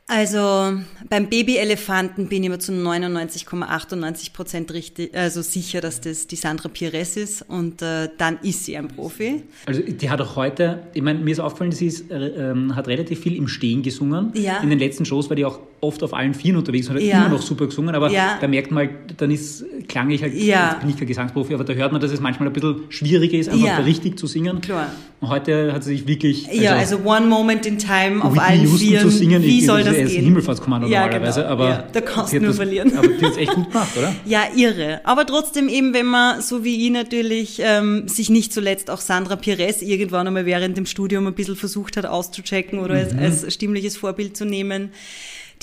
[0.07, 0.73] Also
[1.09, 6.67] beim Babyelefanten bin ich mir zu 99,98 Prozent richtig, also sicher, dass das die Sandra
[6.67, 9.43] Pires ist und äh, dann ist sie ein Profi.
[9.65, 12.87] Also die hat auch heute, ich meine, mir ist aufgefallen, sie ist, äh, ähm, hat
[12.89, 14.31] relativ viel im Stehen gesungen.
[14.35, 14.57] Ja.
[14.57, 17.17] In den letzten Shows war die auch oft auf allen Vieren unterwegs und hat ja.
[17.17, 18.37] immer noch super gesungen, aber ja.
[18.39, 20.71] da merkt man halt, dann ist klanglich halt, ja.
[20.71, 23.37] ich bin nicht kein Gesangsprofi, aber da hört man, dass es manchmal ein bisschen schwieriger
[23.37, 23.77] ist, einfach ja.
[23.77, 24.61] richtig zu singen.
[24.61, 24.89] Klar.
[25.19, 26.49] Und heute hat sie sich wirklich...
[26.49, 29.83] Also ja, also One Moment in Time auf allen Houston Vieren, zu singen, wie soll
[29.83, 31.53] das das ist ein Himmelfahrtskommando ja, normalerweise, genau.
[31.53, 32.97] aber ja, da kannst du nur das, verlieren.
[32.97, 34.15] Aber die hat es echt gut gemacht, oder?
[34.25, 35.01] Ja, irre.
[35.03, 39.35] Aber trotzdem eben, wenn man, so wie ich natürlich, ähm, sich nicht zuletzt auch Sandra
[39.35, 43.19] Pires irgendwann einmal während dem Studium ein bisschen versucht hat auszuchecken oder mhm.
[43.19, 44.91] als, als stimmliches Vorbild zu nehmen,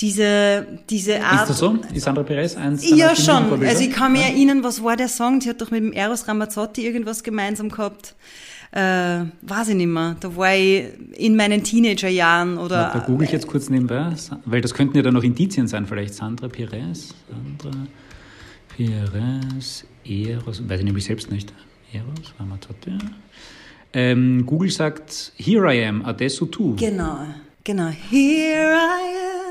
[0.01, 1.43] diese, diese Art.
[1.43, 1.77] Ist das so?
[1.93, 3.63] Ist Sandra Perez eins Ja, schon.
[3.63, 4.27] Also ich kann mir ja.
[4.27, 5.39] erinnern, was war der Song?
[5.39, 8.15] Sie hat doch mit dem Eros Ramazzotti irgendwas gemeinsam gehabt
[8.71, 10.15] äh, weiß ich nicht mehr.
[10.19, 10.85] Da war ich
[11.17, 12.81] in meinen Teenagerjahren oder.
[12.81, 14.13] Ja, da google ich jetzt kurz nebenbei,
[14.45, 17.13] weil das könnten ja dann noch Indizien sein, vielleicht Sandra Perez.
[17.29, 17.77] Sandra
[18.75, 21.53] Perez, Eros, weiß ich nämlich selbst nicht.
[21.91, 22.97] Eros, Ramazzotti.
[23.93, 26.77] Ähm, Google sagt Here I am, Adesso tu.
[26.77, 27.17] Genau,
[27.65, 27.89] genau.
[28.09, 29.50] Here I am,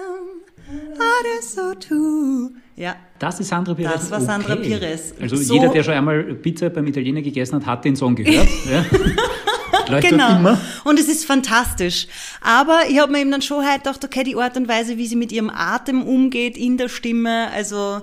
[1.21, 2.51] Adesso tu.
[2.77, 2.97] Ja.
[3.19, 3.93] Das ist Sandra Pires.
[3.93, 4.79] Das war Sandra okay.
[4.79, 5.15] Pires.
[5.21, 8.49] Also so jeder, der schon einmal Pizza beim Italiener gegessen hat, hat den Song gehört.
[8.71, 10.01] ja.
[10.01, 10.37] genau.
[10.37, 10.61] Immer.
[10.85, 12.07] Und es ist fantastisch.
[12.41, 15.07] Aber ich habe mir eben dann schon halt gedacht, okay, die Art und Weise, wie
[15.07, 18.01] sie mit ihrem Atem umgeht in der Stimme, also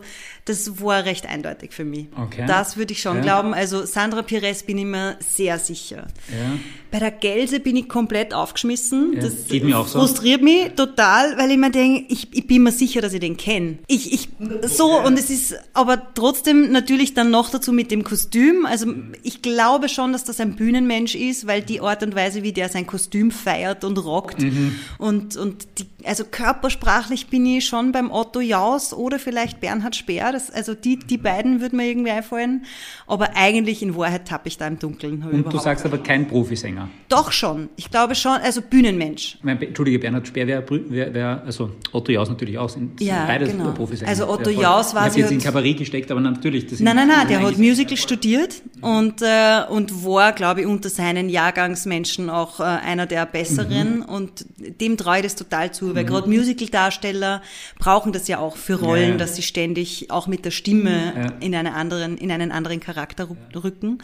[0.48, 2.08] das war recht eindeutig für mich.
[2.18, 2.46] Okay.
[2.48, 3.22] Das würde ich schon Ja.
[3.22, 3.54] glauben.
[3.54, 6.08] Also Sandra Pires bin ich mir sehr sicher.
[6.30, 6.58] Ja.
[6.90, 9.14] Bei der Gelse bin ich komplett aufgeschmissen.
[9.16, 10.00] Ja, das geht mir auch so.
[10.00, 13.36] frustriert mich total, weil ich mir denke, ich, ich bin mir sicher, dass ich den
[13.36, 13.78] kenne.
[13.88, 14.30] Ich, ich,
[14.66, 18.66] so, und es ist aber trotzdem natürlich dann noch dazu mit dem Kostüm.
[18.66, 22.54] Also ich glaube schon, dass das ein Bühnenmensch ist, weil die Art und Weise, wie
[22.54, 24.42] der sein Kostüm feiert und rockt.
[24.42, 24.76] Mhm.
[24.98, 30.32] Und, und die, also körpersprachlich bin ich schon beim Otto Jaus oder vielleicht Bernhard Speer.
[30.38, 32.66] Das, also die, die beiden würden mir irgendwie einfallen.
[33.08, 35.24] Aber eigentlich in Wahrheit tappe ich da im Dunkeln.
[35.24, 36.90] Und du sagst aber kein Profisänger.
[37.10, 37.70] Doch schon.
[37.76, 39.36] Ich glaube schon, also Bühnenmensch.
[39.40, 43.08] Ich meine, Entschuldige, Bernhard Speer wäre, wär, wär, also Otto Jaus natürlich auch, sind, sind
[43.08, 43.72] Ja, beides genau.
[43.72, 44.10] Profisänger.
[44.10, 44.50] Also Otto.
[44.52, 46.68] Jaus war Ich habe jetzt sie in Kabarett gesteckt, aber natürlich.
[46.68, 50.90] Das Nein, nein, nein, der hat Musical studiert und, äh, und war, glaube ich, unter
[50.90, 54.02] seinen Jahrgangsmenschen auch äh, einer der Besseren Mhm.
[54.04, 54.46] und
[54.82, 57.42] dem traue ich das total zu, weil gerade Musical-Darsteller
[57.80, 59.18] brauchen das ja auch für Rollen, ja.
[59.18, 61.34] dass sie ständig auch mit der Stimme Ja.
[61.40, 63.98] in, einen anderen, in einen anderen Charakter rü- rücken.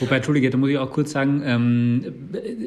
[0.00, 2.04] Wobei, Entschuldige, da muss ich auch kurz sagen, ähm,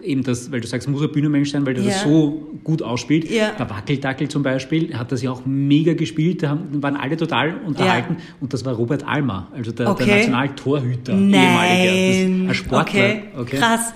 [0.04, 2.08] eben das, weil du sagst, muss ein Bühnenmensch sein, weil der das Ja.
[2.10, 3.30] so gut ausspielt.
[3.30, 3.52] Ja.
[3.58, 7.58] Der Wackeldackel zum Beispiel hat das ja auch mega gespielt, da haben, waren alle total
[7.66, 10.06] unterhalten und das war Robert Almer, also der, Okay.
[10.06, 13.16] der Nationaltorhüter, Nein, ehemaliger, das, ein Sportler.
[13.38, 13.94] Okay, krass.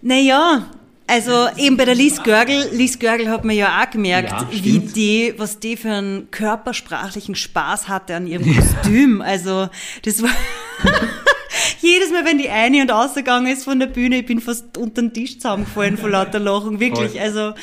[0.00, 0.66] Naja,
[1.08, 4.78] also eben bei der Liz Görgel, Liz Görgel hat man ja auch gemerkt, Ja, wie
[4.78, 9.20] die, was die für einen körpersprachlichen Spaß hatte an ihrem Kostüm.
[9.22, 9.68] Also
[10.04, 10.30] das war
[11.80, 15.02] jedes Mal, wenn die eine und ausgegangen ist von der Bühne, ich bin fast unter
[15.02, 16.80] den Tisch zusammengefallen vor lauter Lachen.
[16.80, 17.12] Wirklich.
[17.12, 17.20] Voll.
[17.20, 17.54] Also,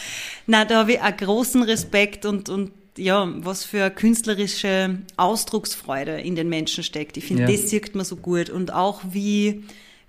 [0.48, 6.36] na, da habe ich auch großen Respekt und, und ja, was für künstlerische Ausdrucksfreude in
[6.36, 7.18] den Menschen steckt.
[7.18, 7.50] Ich finde, Ja.
[7.52, 8.50] das sieht man so gut.
[8.50, 9.64] Und auch wie,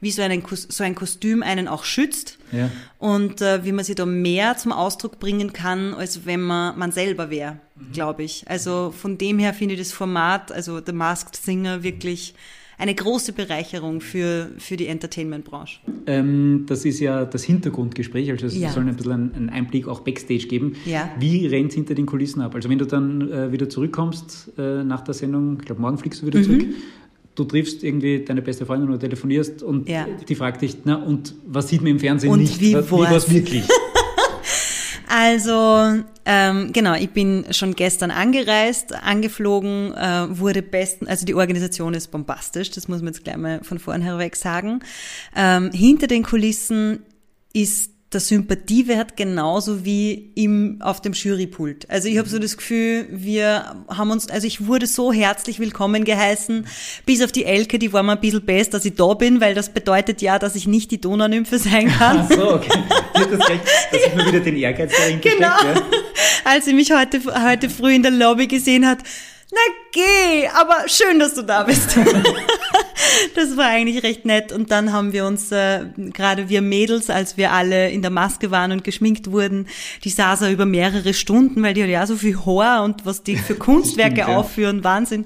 [0.06, 2.38] wie so, einen, so ein Kostüm einen auch schützt.
[2.52, 2.70] Ja.
[2.98, 6.92] Und äh, wie man sich da mehr zum Ausdruck bringen kann, als wenn man man
[6.92, 7.58] selber wäre,
[7.92, 8.44] glaube ich.
[8.46, 12.34] Also von dem her finde ich das Format, also The Masked Singer, wirklich
[12.78, 15.80] eine große Bereicherung für, für die Entertainment-Branche.
[16.06, 18.70] Ähm, das ist ja das Hintergrundgespräch, also es Ja.
[18.70, 20.76] soll ein bisschen einen, einen Einblick auch Backstage geben.
[20.84, 21.10] Ja.
[21.18, 22.54] Wie rennt hinter den Kulissen ab?
[22.54, 26.20] Also wenn du dann äh, wieder zurückkommst äh, nach der Sendung, ich glaube morgen fliegst
[26.22, 26.44] du wieder Mhm.
[26.44, 26.66] zurück,
[27.36, 30.06] du triffst irgendwie deine beste Freundin oder telefonierst und Ja.
[30.28, 32.60] die fragt dich, na und was sieht man im Fernsehen Und nicht?
[32.60, 33.10] wie Was- war's?
[33.12, 33.62] war's wirklich?
[35.08, 41.94] Also, ähm, genau, ich bin schon gestern angereist, angeflogen, äh, wurde besten, also die Organisation
[41.94, 44.80] ist bombastisch, das muss man jetzt gleich mal von vornherein weg sagen.
[45.36, 47.00] Ähm, hinter den Kulissen
[47.52, 51.90] ist der Sympathiewert genauso wie im, auf dem Jurypult.
[51.90, 56.04] Also ich habe so das Gefühl, wir haben uns, also ich wurde so herzlich willkommen
[56.04, 56.66] geheißen,
[57.04, 59.54] bis auf die Elke, die war mir ein bisschen best, dass ich da bin, weil
[59.54, 62.20] das bedeutet ja, dass ich nicht die Donaunymphe sein kann.
[62.20, 62.78] Ach so, okay.
[63.14, 65.46] Hat das recht, dass ich mir wieder den Ehrgeiz dahinter Genau.
[65.46, 65.82] Ja.
[66.44, 68.98] Als sie mich heute, heute früh in der Lobby gesehen hat,
[69.50, 69.58] na
[69.96, 71.96] geh, aber schön, dass du da bist.
[73.34, 74.52] das war eigentlich recht nett.
[74.52, 78.50] Und dann haben wir uns, äh, gerade wir Mädels, als wir alle in der Maske
[78.50, 79.66] waren und geschminkt wurden,
[80.04, 83.22] die saß er über mehrere Stunden, weil die hat ja so viel Haar und was
[83.22, 84.36] die für Kunstwerke Stimmt, ja.
[84.36, 85.24] aufführen, Wahnsinn.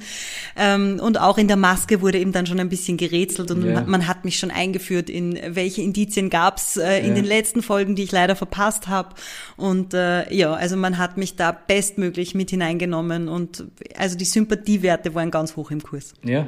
[0.57, 3.75] Ähm, und auch in der Maske wurde eben dann schon ein bisschen gerätselt und Ja.
[3.75, 7.15] man, man hat mich schon eingeführt in welche Indizien gab's äh, in Ja.
[7.15, 9.11] den letzten Folgen, die ich leider verpasst habe.
[9.57, 13.65] Und äh, ja, also man hat mich da bestmöglich mit hineingenommen und
[13.97, 14.25] also die
[14.65, 16.15] Sympathiewerte waren ganz hoch im Kurs.
[16.25, 16.47] Ja.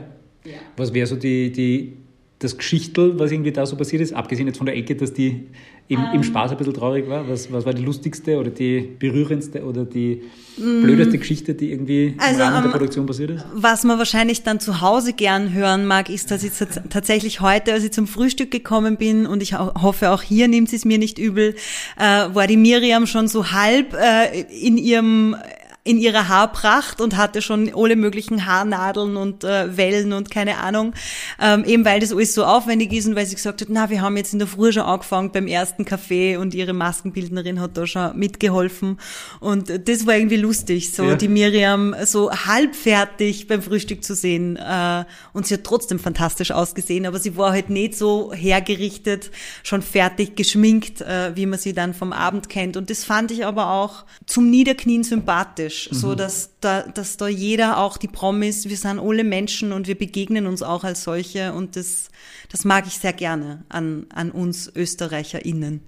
[0.77, 1.97] Was wäre so die, die,
[2.39, 5.47] das Geschichtel, was irgendwie da so passiert ist, abgesehen jetzt von der Ecke, dass die
[5.89, 6.07] im, Ähm.
[6.15, 7.29] im Spaß ein bisschen traurig war?
[7.29, 10.23] Was, was war die lustigste oder die berührendste oder die
[10.59, 10.83] Mm.
[10.83, 13.45] blödeste Geschichte, die irgendwie Also, im Rahmen der ähm, Produktion passiert ist?
[13.55, 17.73] Was man wahrscheinlich dann zu Hause gern hören mag, ist, dass ich tats- tatsächlich heute,
[17.73, 20.85] als ich zum Frühstück gekommen bin, und ich ho- hoffe auch hier nimmt sie es
[20.85, 21.55] mir nicht übel,
[21.99, 22.03] äh,
[22.35, 25.37] war die Miriam schon so halb äh, in ihrem
[25.85, 30.95] in ihrer Haarpracht und hatte schon alle möglichen Haarnadeln und äh, Wellen und keine Ahnung,
[31.41, 34.01] ähm, eben weil das alles so aufwendig ist und weil sie gesagt hat, na, wir
[34.01, 37.87] haben jetzt in der Früh schon angefangen beim ersten Kaffee und ihre Maskenbildnerin hat da
[37.87, 39.01] schon mitgeholfen
[39.41, 41.15] und das war irgendwie lustig, so Ja.
[41.17, 44.57] die Miriam so halb fertig beim Frühstück zu sehen.
[44.57, 49.31] Äh, und sie hat trotzdem fantastisch ausgesehen, aber sie war halt nicht so hergerichtet,
[49.65, 52.77] schon fertig geschminkt, äh, wie man sie dann vom Abend kennt.
[52.77, 57.79] Und das fand ich aber auch zum Niederknien sympathisch, so dass da, dass da jeder
[57.79, 61.77] auch die Promis, wir sind alle Menschen und wir begegnen uns auch als solche und
[61.77, 62.11] das,
[62.51, 65.81] das mag ich sehr gerne an, an uns ÖsterreicherInnen.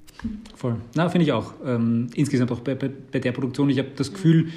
[0.55, 0.76] Voll.
[0.95, 1.55] Na, finde ich auch.
[1.64, 3.68] Ähm, insgesamt auch bei, bei, bei der Produktion.
[3.68, 4.49] Ich habe das Gefühl,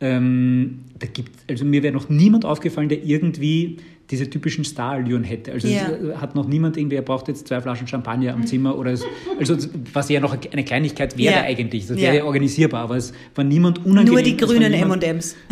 [0.00, 3.78] ähm, da gibt, also mir wäre noch niemand aufgefallen, der irgendwie
[4.10, 5.52] diese typischen Starallüren hätte.
[5.52, 8.76] Also es äh, hat noch niemand irgendwie, er braucht jetzt zwei Flaschen Champagner am Zimmer
[8.76, 9.04] oder es,
[9.38, 9.56] also
[9.92, 11.42] was ja noch eine Kleinigkeit wäre Ja.
[11.42, 11.86] eigentlich.
[11.86, 14.12] Das wäre ja organisierbar, aber es war niemand unangenehm.
[14.14, 15.36] Nur die grünen M&M's.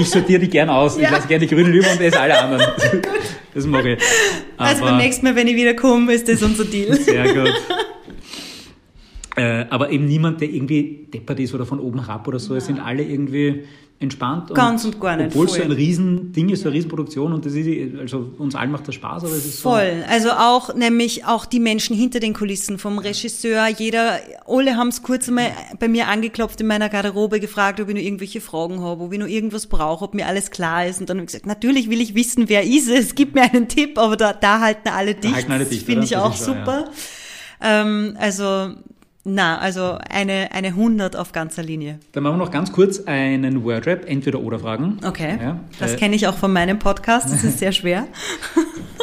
[0.00, 0.96] Ich sortiere die gern aus.
[0.96, 1.10] Ich Ja.
[1.10, 2.62] lasse gerne die Grünen über und esse alle anderen.
[3.54, 3.98] Das mache ich.
[4.56, 6.94] also Aber- beim nächsten Mal, wenn ich wieder komme, ist das unser Deal.
[6.94, 7.52] Sehr gut.
[9.36, 12.54] Äh, aber eben niemand, der irgendwie deppert ist oder von oben herab oder so.
[12.56, 13.64] Es sind alle irgendwie
[14.00, 14.54] entspannt.
[14.54, 17.54] Ganz und gar nicht, Obwohl es so ein Riesending ist, so eine Riesenproduktion und das
[17.54, 19.70] ist, also uns allen macht das Spaß, aber es ist so.
[19.70, 20.04] Voll.
[20.08, 25.02] Also auch nämlich auch die Menschen hinter den Kulissen, vom Regisseur, jeder, alle haben es
[25.02, 29.02] kurz einmal bei mir angeklopft in meiner Garderobe, gefragt, ob ich noch irgendwelche Fragen habe,
[29.02, 31.00] ob ich noch irgendwas brauche, ob mir alles klar ist.
[31.00, 33.66] Und dann habe ich gesagt, natürlich will ich wissen, wer ist es, gib mir einen
[33.66, 35.34] Tipp, aber da, da halten alle dicht.
[35.34, 36.84] halten alle dicht, das finde ich auch super.
[37.60, 38.74] Ähm, also,
[39.28, 41.98] na, also eine, eine 100 auf ganzer Linie.
[42.12, 44.98] Dann machen wir noch ganz kurz einen Wordrap, entweder oder Fragen.
[45.06, 45.38] Okay.
[45.40, 48.06] Ja, Das äh, kenne ich auch von meinem Podcast, das ist sehr schwer.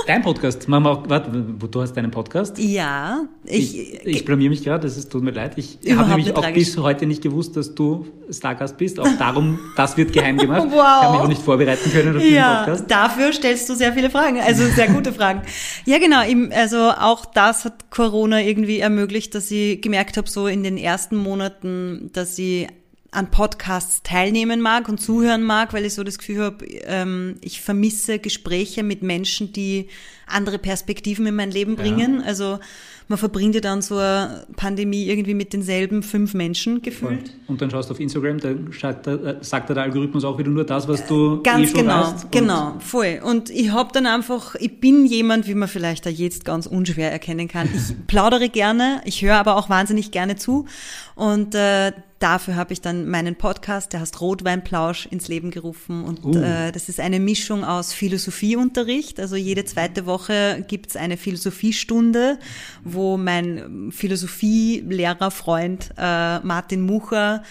[0.07, 2.59] Dein Podcast, machen wir auch, warte, du hast deinen Podcast?
[2.59, 5.53] Ja, ich, Ich, ich blamier mich gerade, es ist- tut mir leid.
[5.57, 6.65] Ich habe nämlich auch tragisch.
[6.73, 8.99] bis heute nicht gewusst, dass du Stargast bist.
[8.99, 10.63] Auch darum, das wird geheim gemacht.
[10.71, 10.71] Wow.
[10.75, 12.85] Ich habe mich auch nicht vorbereiten können auf diesen Ja, Podcast.
[12.91, 15.41] dafür stellst du sehr viele Fragen, also sehr gute Fragen.
[15.85, 16.19] Ja, genau,
[16.55, 21.15] also auch das hat Corona irgendwie ermöglicht, dass ich gemerkt habe, so in den ersten
[21.15, 22.67] Monaten, dass ich
[23.15, 27.61] an Podcasts teilnehmen mag und zuhören mag, weil ich so das Gefühl habe, ähm, ich
[27.61, 29.87] vermisse Gespräche mit Menschen, die
[30.27, 32.21] andere Perspektiven in mein Leben bringen.
[32.21, 32.59] Also
[33.07, 37.31] man verbringt ja dann so eine Pandemie irgendwie mit denselben fünf Menschen gefühlt.
[37.47, 40.49] Und dann schaust du auf Instagram, da schaut der, äh, sagt der Algorithmus auch wieder
[40.49, 42.09] nur das, was du Ganz eh schon genau.
[42.09, 43.19] Und genau, voll.
[43.23, 47.11] Und ich hab dann einfach, ich bin jemand, wie man vielleicht da jetzt ganz unschwer
[47.11, 47.69] erkennen kann.
[47.75, 50.65] Ich plaudere gerne, ich höre aber auch wahnsinnig gerne zu.
[51.13, 51.91] Und äh,
[52.25, 56.03] dafür habe ich dann meinen Podcast, der heißt Rotweinplausch, ins Leben gerufen.
[56.03, 56.41] Und Uh.
[56.41, 59.19] äh, das ist eine Mischung aus Philosophieunterricht.
[59.19, 62.39] Also jede zweite Woche gibt's eine Philosophiestunde,
[62.83, 67.43] wo mein Philosophielehrer, Freund äh, Martin Mucher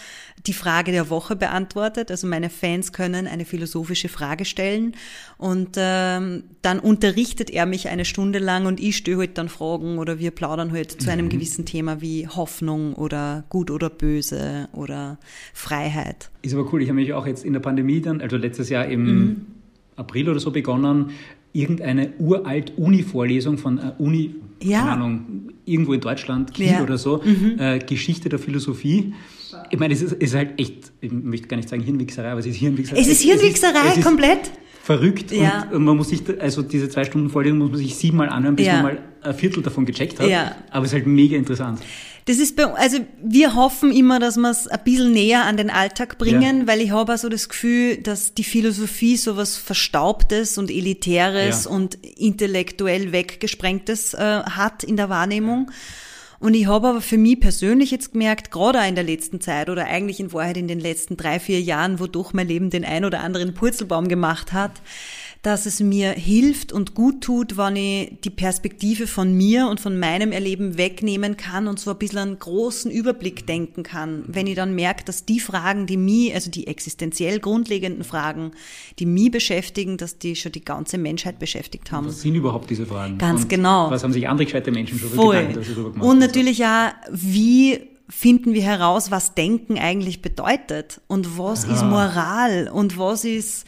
[0.47, 2.11] die Frage der Woche beantwortet.
[2.11, 4.95] Also meine Fans können eine philosophische Frage stellen
[5.38, 9.99] und ähm, dann unterrichtet er mich eine Stunde lang und ich stelle halt dann Fragen
[9.99, 15.18] oder wir plaudern halt zu einem gewissen Thema wie Hoffnung oder gut oder böse oder
[15.55, 16.30] Freiheit.
[16.42, 18.86] Ist aber cool, ich habe mich auch jetzt in der Pandemie dann, also letztes Jahr
[18.86, 19.47] im Mhm.
[19.97, 21.11] April oder so begonnen,
[21.53, 24.80] irgendeine uralt Uni-Vorlesung von äh, Uni, Ja.
[24.80, 25.24] keine Ahnung,
[25.64, 26.78] irgendwo in Deutschland, Kiel Ja.
[26.78, 26.82] Mhm.
[26.84, 27.22] oder so,
[27.59, 29.14] äh, Geschichte der Philosophie.
[29.70, 32.40] Ich meine, es ist, es ist halt echt, ich möchte gar nicht sagen Hirnwichserei, aber
[32.40, 33.00] es ist Hirnwichserei.
[33.00, 34.50] Es ist Hirnwichserei, es ist komplett.
[34.82, 35.62] Verrückt Ja.
[35.70, 38.55] und, und man muss sich, also diese zwei Stunden Vorlesung muss man sich siebenmal anhören,
[38.57, 38.74] bis Ja.
[38.74, 40.28] man mal ein Viertel davon gecheckt hat.
[40.28, 40.55] Ja.
[40.70, 41.80] Aber es ist halt mega interessant.
[42.26, 45.68] Das ist bei, also wir hoffen immer, dass wir es ein bisschen näher an den
[45.70, 50.57] Alltag bringen, weil ich habe auch so das Gefühl, dass die Philosophie so was Verstaubtes
[50.57, 51.70] und Elitäres Ja.
[51.70, 55.70] und intellektuell Weggesprengtes äh, hat in der Wahrnehmung.
[56.45, 59.70] Und ich habe aber für mich persönlich jetzt gemerkt, gerade auch in der letzten Zeit
[59.70, 63.07] oder eigentlich in Wahrheit in den letzten drei, vier Jahren, wodurch mein Leben den ein
[63.07, 64.72] oder anderen Purzelbaum gemacht hat,
[65.45, 69.99] dass es mir hilft und gut tut, wenn ich die Perspektive von mir und von
[69.99, 74.24] meinem Erleben wegnehmen kann und so ein bisschen einen großen Überblick denken kann.
[74.26, 78.53] Wenn ich dann merke, dass die Fragen, die mich, also die existenziell grundlegenden Fragen,
[78.99, 82.07] die mich beschäftigen, dass die schon die ganze Menschheit beschäftigt haben.
[82.07, 83.18] Was sind überhaupt diese Fragen?
[83.18, 83.90] Ganz und genau.
[83.90, 85.47] Was haben sich andere gescheite Menschen schon Voll.
[85.47, 86.01] Gemacht?
[86.01, 92.70] Und natürlich ja, wie finden wir heraus, was Denken eigentlich bedeutet und was ist Moral
[92.72, 93.66] und was ist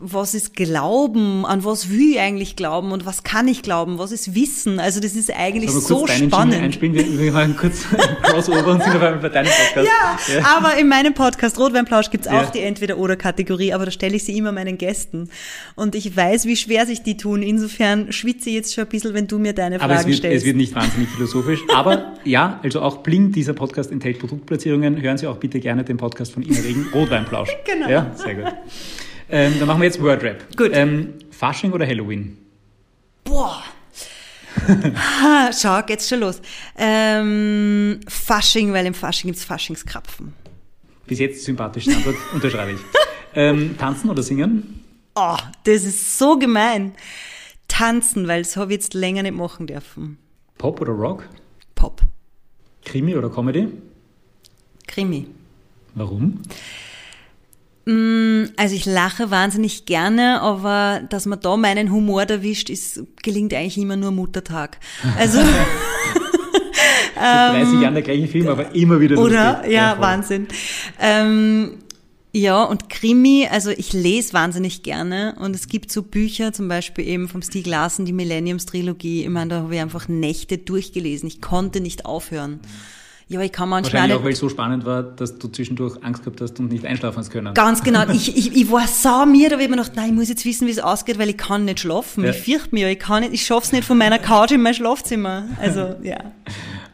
[0.00, 4.12] was ist Glauben, an was will ich eigentlich glauben und was kann ich glauben, was
[4.12, 4.78] ist Wissen.
[4.78, 6.54] Also das ist eigentlich Aber so spannend.
[6.56, 7.84] einspielen, wir, wir machen kurz
[8.22, 9.88] Crossover und sind auf einmal bei deinem Podcast.
[10.34, 12.42] Ja, aber in meinem Podcast Rotweinplausch gibt's Ja.
[12.42, 15.28] auch die Entweder-Oder-Kategorie, aber da stelle ich sie immer meinen Gästen.
[15.76, 17.42] Und ich weiß, wie schwer sich die tun.
[17.42, 20.18] Insofern schwitze ich jetzt schon ein bisschen, wenn du mir deine Fragen Aber es wird,
[20.18, 20.38] stellst.
[20.38, 21.60] es wird nicht wahnsinnig philosophisch.
[21.74, 25.00] Aber ja, also auch Bling, dieser Podcast enthält Produktplatzierungen.
[25.00, 27.48] Hören Sie auch bitte gerne den Podcast von Ina Regen, Rotweinplausch.
[27.64, 27.88] Genau.
[27.88, 28.52] Ja, sehr gut.
[29.30, 30.56] Ähm, dann machen wir jetzt Wordrap.
[30.56, 30.70] Gut.
[30.74, 32.36] Ähm, Fasching oder Halloween?
[33.24, 33.62] Boah.
[34.66, 36.40] ha, schau, geht's schon los.
[36.76, 40.34] Ähm, Fasching, weil im Fasching gibt's Faschingskrapfen.
[41.06, 42.80] Bis jetzt sympathischste Antwort, unterschreibe ich.
[43.34, 44.84] Ähm, tanzen oder singen?
[45.14, 46.92] Oh, das ist so gemein.
[47.68, 50.18] Tanzen, weil das habe ich jetzt länger nicht machen dürfen.
[50.58, 51.28] Pop oder Rock?
[51.74, 52.02] Pop.
[52.84, 53.68] Krimi oder Comedy?
[54.86, 55.26] Krimi.
[55.94, 56.42] Warum?
[57.86, 63.78] Also ich lache wahnsinnig gerne, aber dass man da meinen Humor erwischt, ist, gelingt eigentlich
[63.78, 64.78] immer nur Muttertag.
[65.18, 65.38] Also,
[67.14, 69.52] Seit 30 Jahren der gleiche Film, aber immer wieder Ähm, oder?
[69.56, 69.72] lustig.
[69.72, 70.00] Ja, voll.
[70.02, 70.48] Wahnsinn.
[71.00, 71.78] Ähm,
[72.32, 77.08] ja, und Krimi, also ich lese wahnsinnig gerne und es gibt so Bücher, zum Beispiel
[77.08, 81.26] eben vom Stieg Larsen, die Millenniums-Trilogie, ich meine, da habe ich einfach Nächte durchgelesen.
[81.26, 82.60] Ich konnte nicht aufhören.
[83.30, 86.02] Ja, aber ich kann manchmal Wahrscheinlich auch weil es so spannend war, dass du zwischendurch
[86.02, 87.54] Angst gehabt hast und nicht einschlafen hast können.
[87.54, 88.00] Ganz genau.
[88.12, 90.44] Ich, ich, ich war sau mir, da habe ich mir gedacht, nein, ich muss jetzt
[90.44, 92.24] wissen, wie es ausgeht, weil ich kann nicht schlafen.
[92.24, 92.30] Ja.
[92.30, 94.74] Ich fürchte mich, ja, ich kann nicht, ich schaff's nicht von meiner Couch in mein
[94.74, 95.44] Schlafzimmer.
[95.60, 96.32] Also, ja.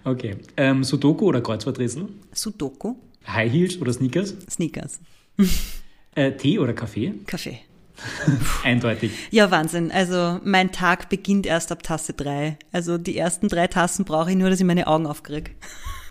[0.04, 0.36] Okay.
[0.58, 2.06] Ähm, Sudoku oder Kreuzworträtsel?
[2.34, 4.34] Sudoku, High Heels oder Sneakers?
[4.50, 5.00] Sneakers,
[6.14, 7.14] Äh, Tee oder Kaffee?
[7.26, 7.60] Kaffee.
[8.62, 9.10] Eindeutig.
[9.30, 9.90] Ja, Wahnsinn.
[9.90, 12.58] Also, mein Tag beginnt erst ab Tasse drei.
[12.72, 15.50] Also, die ersten drei Tassen brauche ich nur, dass ich meine Augen aufkriege.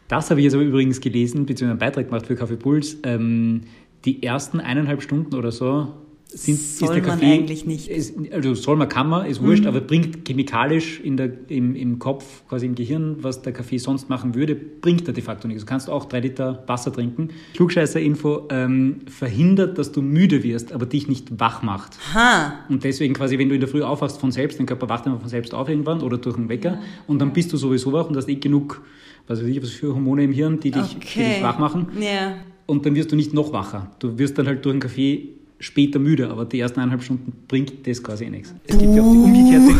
[0.07, 2.97] Das habe ich jetzt aber übrigens gelesen, beziehungsweise einen Beitrag gemacht für Kaffee Puls.
[3.03, 3.61] Ähm,
[4.05, 5.93] die ersten eineinhalb Stunden oder so
[6.27, 7.89] sind, Soll ist der man Kaffee, eigentlich nicht.
[7.89, 7.95] Mhm.
[7.95, 11.97] Ist, also soll man, kann man, ist wurscht, aber bringt chemikalisch in der, im, im
[11.99, 15.63] Kopf, quasi im Gehirn, was der Kaffee sonst machen würde, bringt er de facto nichts.
[15.63, 17.29] Du kannst auch drei Liter Wasser trinken.
[17.53, 21.97] Klugscheißer-Info ähm, verhindert, dass du müde wirst, aber dich nicht wach macht.
[22.13, 22.53] Ha!
[22.69, 25.21] Und deswegen quasi, wenn du in der Früh aufwachst von selbst, dein Körper wacht einfach
[25.21, 28.17] von selbst auf irgendwann oder durch einen Wecker und dann bist du sowieso wach und
[28.17, 28.81] hast eh genug,
[29.27, 31.33] was weiß ich, was für Hormone im Hirn, die dich, die Okay.
[31.35, 31.87] dich wach machen.
[31.99, 32.35] Ja.
[32.65, 33.91] Und dann wirst du nicht noch wacher.
[33.99, 35.29] Du wirst dann halt durch einen Kaffee
[35.65, 38.53] später müde, aber die ersten eineinhalb Stunden bringt das quasi eh nichts.
[38.67, 39.79] Es gibt ja auch die umgekehrte,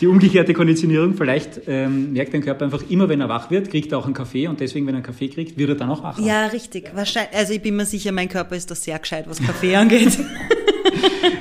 [0.00, 1.14] die umgekehrte Konditionierung.
[1.14, 4.14] Vielleicht ähm, merkt dein Körper einfach immer, wenn er wach wird, kriegt er auch einen
[4.14, 6.22] Kaffee und deswegen, wenn er einen Kaffee kriegt, wird er dann auch wacher.
[6.22, 6.90] Ja, richtig.
[6.94, 10.18] Wahrscheinlich, also ich bin mir sicher, mein Körper ist da sehr gescheit, was Kaffee angeht.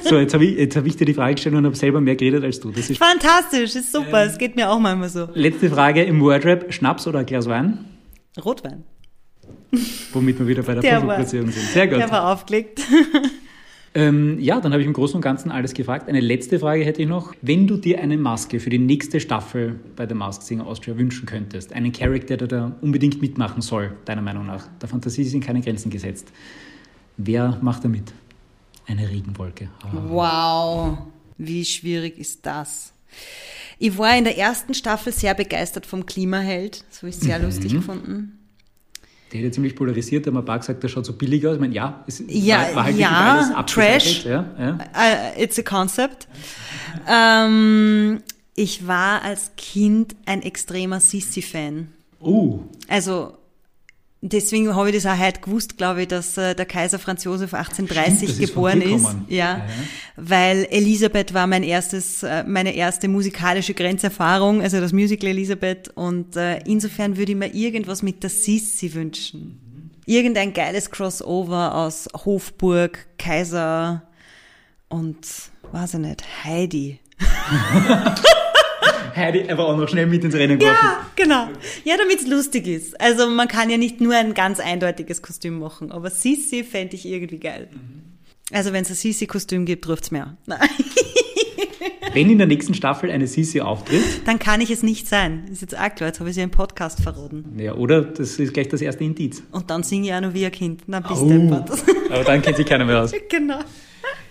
[0.01, 2.15] So, jetzt habe ich, jetzt hab ich dir die Frage gestellt und habe selber mehr
[2.15, 2.71] geredet als du.
[2.71, 4.23] Das ist Fantastisch, ist super.
[4.25, 5.27] Es geht mir auch manchmal so.
[5.34, 6.73] letzte Frage im Wordrap.
[6.73, 7.86] Schnaps oder ein Glas Wein?
[8.43, 8.84] Rotwein.
[10.13, 11.65] Womit wir wieder bei der, Der war- Produktplatzierung sind.
[11.67, 11.99] Sehr gut.
[11.99, 12.82] Der war aufgelegt.
[13.95, 16.07] Ähm, ja, dann habe ich im Großen und Ganzen alles gefragt.
[16.07, 17.34] Eine letzte Frage hätte ich noch.
[17.41, 21.26] Wenn du dir eine Maske für die nächste Staffel bei der Mask Singer Austria wünschen
[21.26, 25.61] könntest, einen Charakter, der da unbedingt mitmachen soll, deiner Meinung nach, der Fantasie sind keine
[25.61, 26.28] Grenzen gesetzt,
[27.17, 28.13] wer macht da mit?
[28.86, 29.70] Eine Regenwolke.
[29.82, 29.88] Ah.
[30.07, 30.97] Wow,
[31.39, 32.93] wie schwierig ist das?
[33.80, 36.84] Ich war in der ersten Staffel sehr begeistert vom Klimaheld.
[36.89, 38.39] Das habe ich sehr lustig gefunden.
[39.32, 41.55] Der ja ziemlich polarisiert, da haben ein paar gesagt, der schaut so billig aus.
[41.55, 44.25] Ich meine, ja, es Ja, war, war halt ja, Trash.
[44.25, 44.73] Ja, ja.
[44.75, 46.27] Uh, it's a concept.
[47.07, 48.21] Ähm,
[48.55, 51.89] ich war als Kind ein extremer Sissi-Fan.
[52.19, 53.34] Oh, Also
[54.22, 57.49] deswegen habe ich das auch heute gewusst, glaube ich, dass äh, der Kaiser Franz Josef
[57.49, 59.03] Stimmt, 1830 das ist geboren ist.
[59.03, 59.26] gekommen.
[59.30, 59.63] Ja, Ja, ja.
[60.17, 65.89] weil Elisabeth war mein erstes, äh, meine erste musikalische Grenzerfahrung, also das Musical Elisabeth.
[65.95, 69.91] Und äh, insofern würde ich mir irgendwas mit der Sissi wünschen.
[70.05, 74.03] Irgendein geiles Crossover aus Hofburg, Kaiser
[74.89, 75.17] und,
[75.72, 76.99] weiß ich nicht, Heidi.
[79.20, 80.78] Heidi aber auch noch schnell mit ins Rennen geworfen.
[80.82, 81.47] Ja, genau.
[81.84, 82.99] Ja, damit es lustig ist.
[82.99, 87.05] Also man kann ja nicht nur ein ganz eindeutiges Kostüm machen, aber Sissi fände ich
[87.05, 87.67] irgendwie geil.
[88.51, 90.38] Also wenn es ein Sissi-Kostüm gibt, ruft's mir an.
[90.47, 90.59] Nein.
[92.13, 95.45] Wenn in der nächsten Staffel eine Sisi auftritt, Dann kann ich es nicht sein.
[95.51, 97.55] Ist jetzt klar, jetzt habe ich sie im Podcast verraten.
[97.59, 99.43] ja, oder das ist gleich das erste Indiz.
[99.51, 100.82] Und dann singe ich auch noch wie ein Kind.
[100.88, 101.30] Na, bis Oh.
[102.09, 103.11] Aber dann kennt sich keiner mehr aus.
[103.30, 103.59] genau.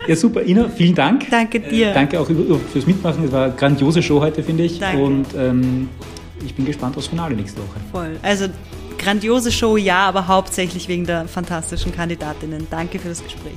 [0.07, 0.43] Ja, super.
[0.43, 1.29] Ina, vielen Dank.
[1.31, 1.91] Danke dir.
[1.91, 2.29] Äh, danke auch
[2.73, 3.25] fürs Mitmachen.
[3.25, 4.79] Es war eine grandiose Show heute, finde ich.
[4.79, 5.03] Danke.
[5.03, 5.89] Und ähm,
[6.45, 7.81] ich bin gespannt aufs Finale nächste Woche.
[7.91, 8.17] Voll.
[8.23, 8.47] Also
[8.97, 12.67] grandiose Show, ja, aber hauptsächlich wegen der fantastischen Kandidatinnen.
[12.71, 13.55] Danke für das Gespräch.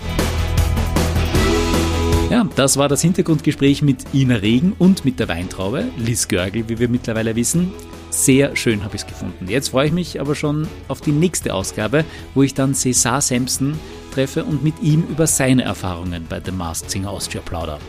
[2.29, 6.79] Ja, das war das Hintergrundgespräch mit Ina Regen und mit der Weintraube, Liz Görgel, wie
[6.79, 7.73] wir mittlerweile wissen.
[8.09, 9.47] Sehr schön habe ich es gefunden.
[9.49, 13.77] Jetzt freue ich mich aber schon auf die nächste Ausgabe, wo ich dann Cesar Sampson
[14.11, 17.79] treffe und mit ihm über seine Erfahrungen bei The Masked Singer Austria plauder.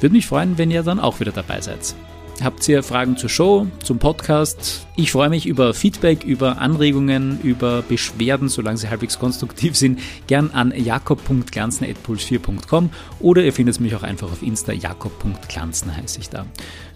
[0.00, 1.94] Würde mich freuen, wenn ihr dann auch wieder dabei seid.
[2.42, 4.86] Habt ihr Fragen zur Show, zum Podcast?
[4.94, 10.52] Ich freue mich über Feedback, über Anregungen, über Beschwerden, solange sie halbwegs konstruktiv sind, gern
[10.52, 16.46] an jakob.glanzen.puls4.com oder ihr findet mich auch einfach auf Insta, jakob.glanzen heiße ich da.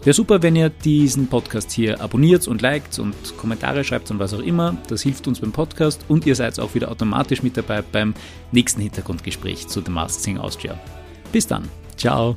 [0.05, 4.35] Wäre super, wenn ihr diesen Podcast hier abonniert und liked und Kommentare schreibt und was
[4.35, 4.77] auch immer.
[4.89, 8.15] Das hilft uns beim Podcast und ihr seid auch wieder automatisch mit dabei beim
[8.53, 10.79] nächsten Hintergrundgespräch zu The Masked Singer Austria.
[11.33, 11.69] Bis dann.
[11.97, 12.37] Ciao.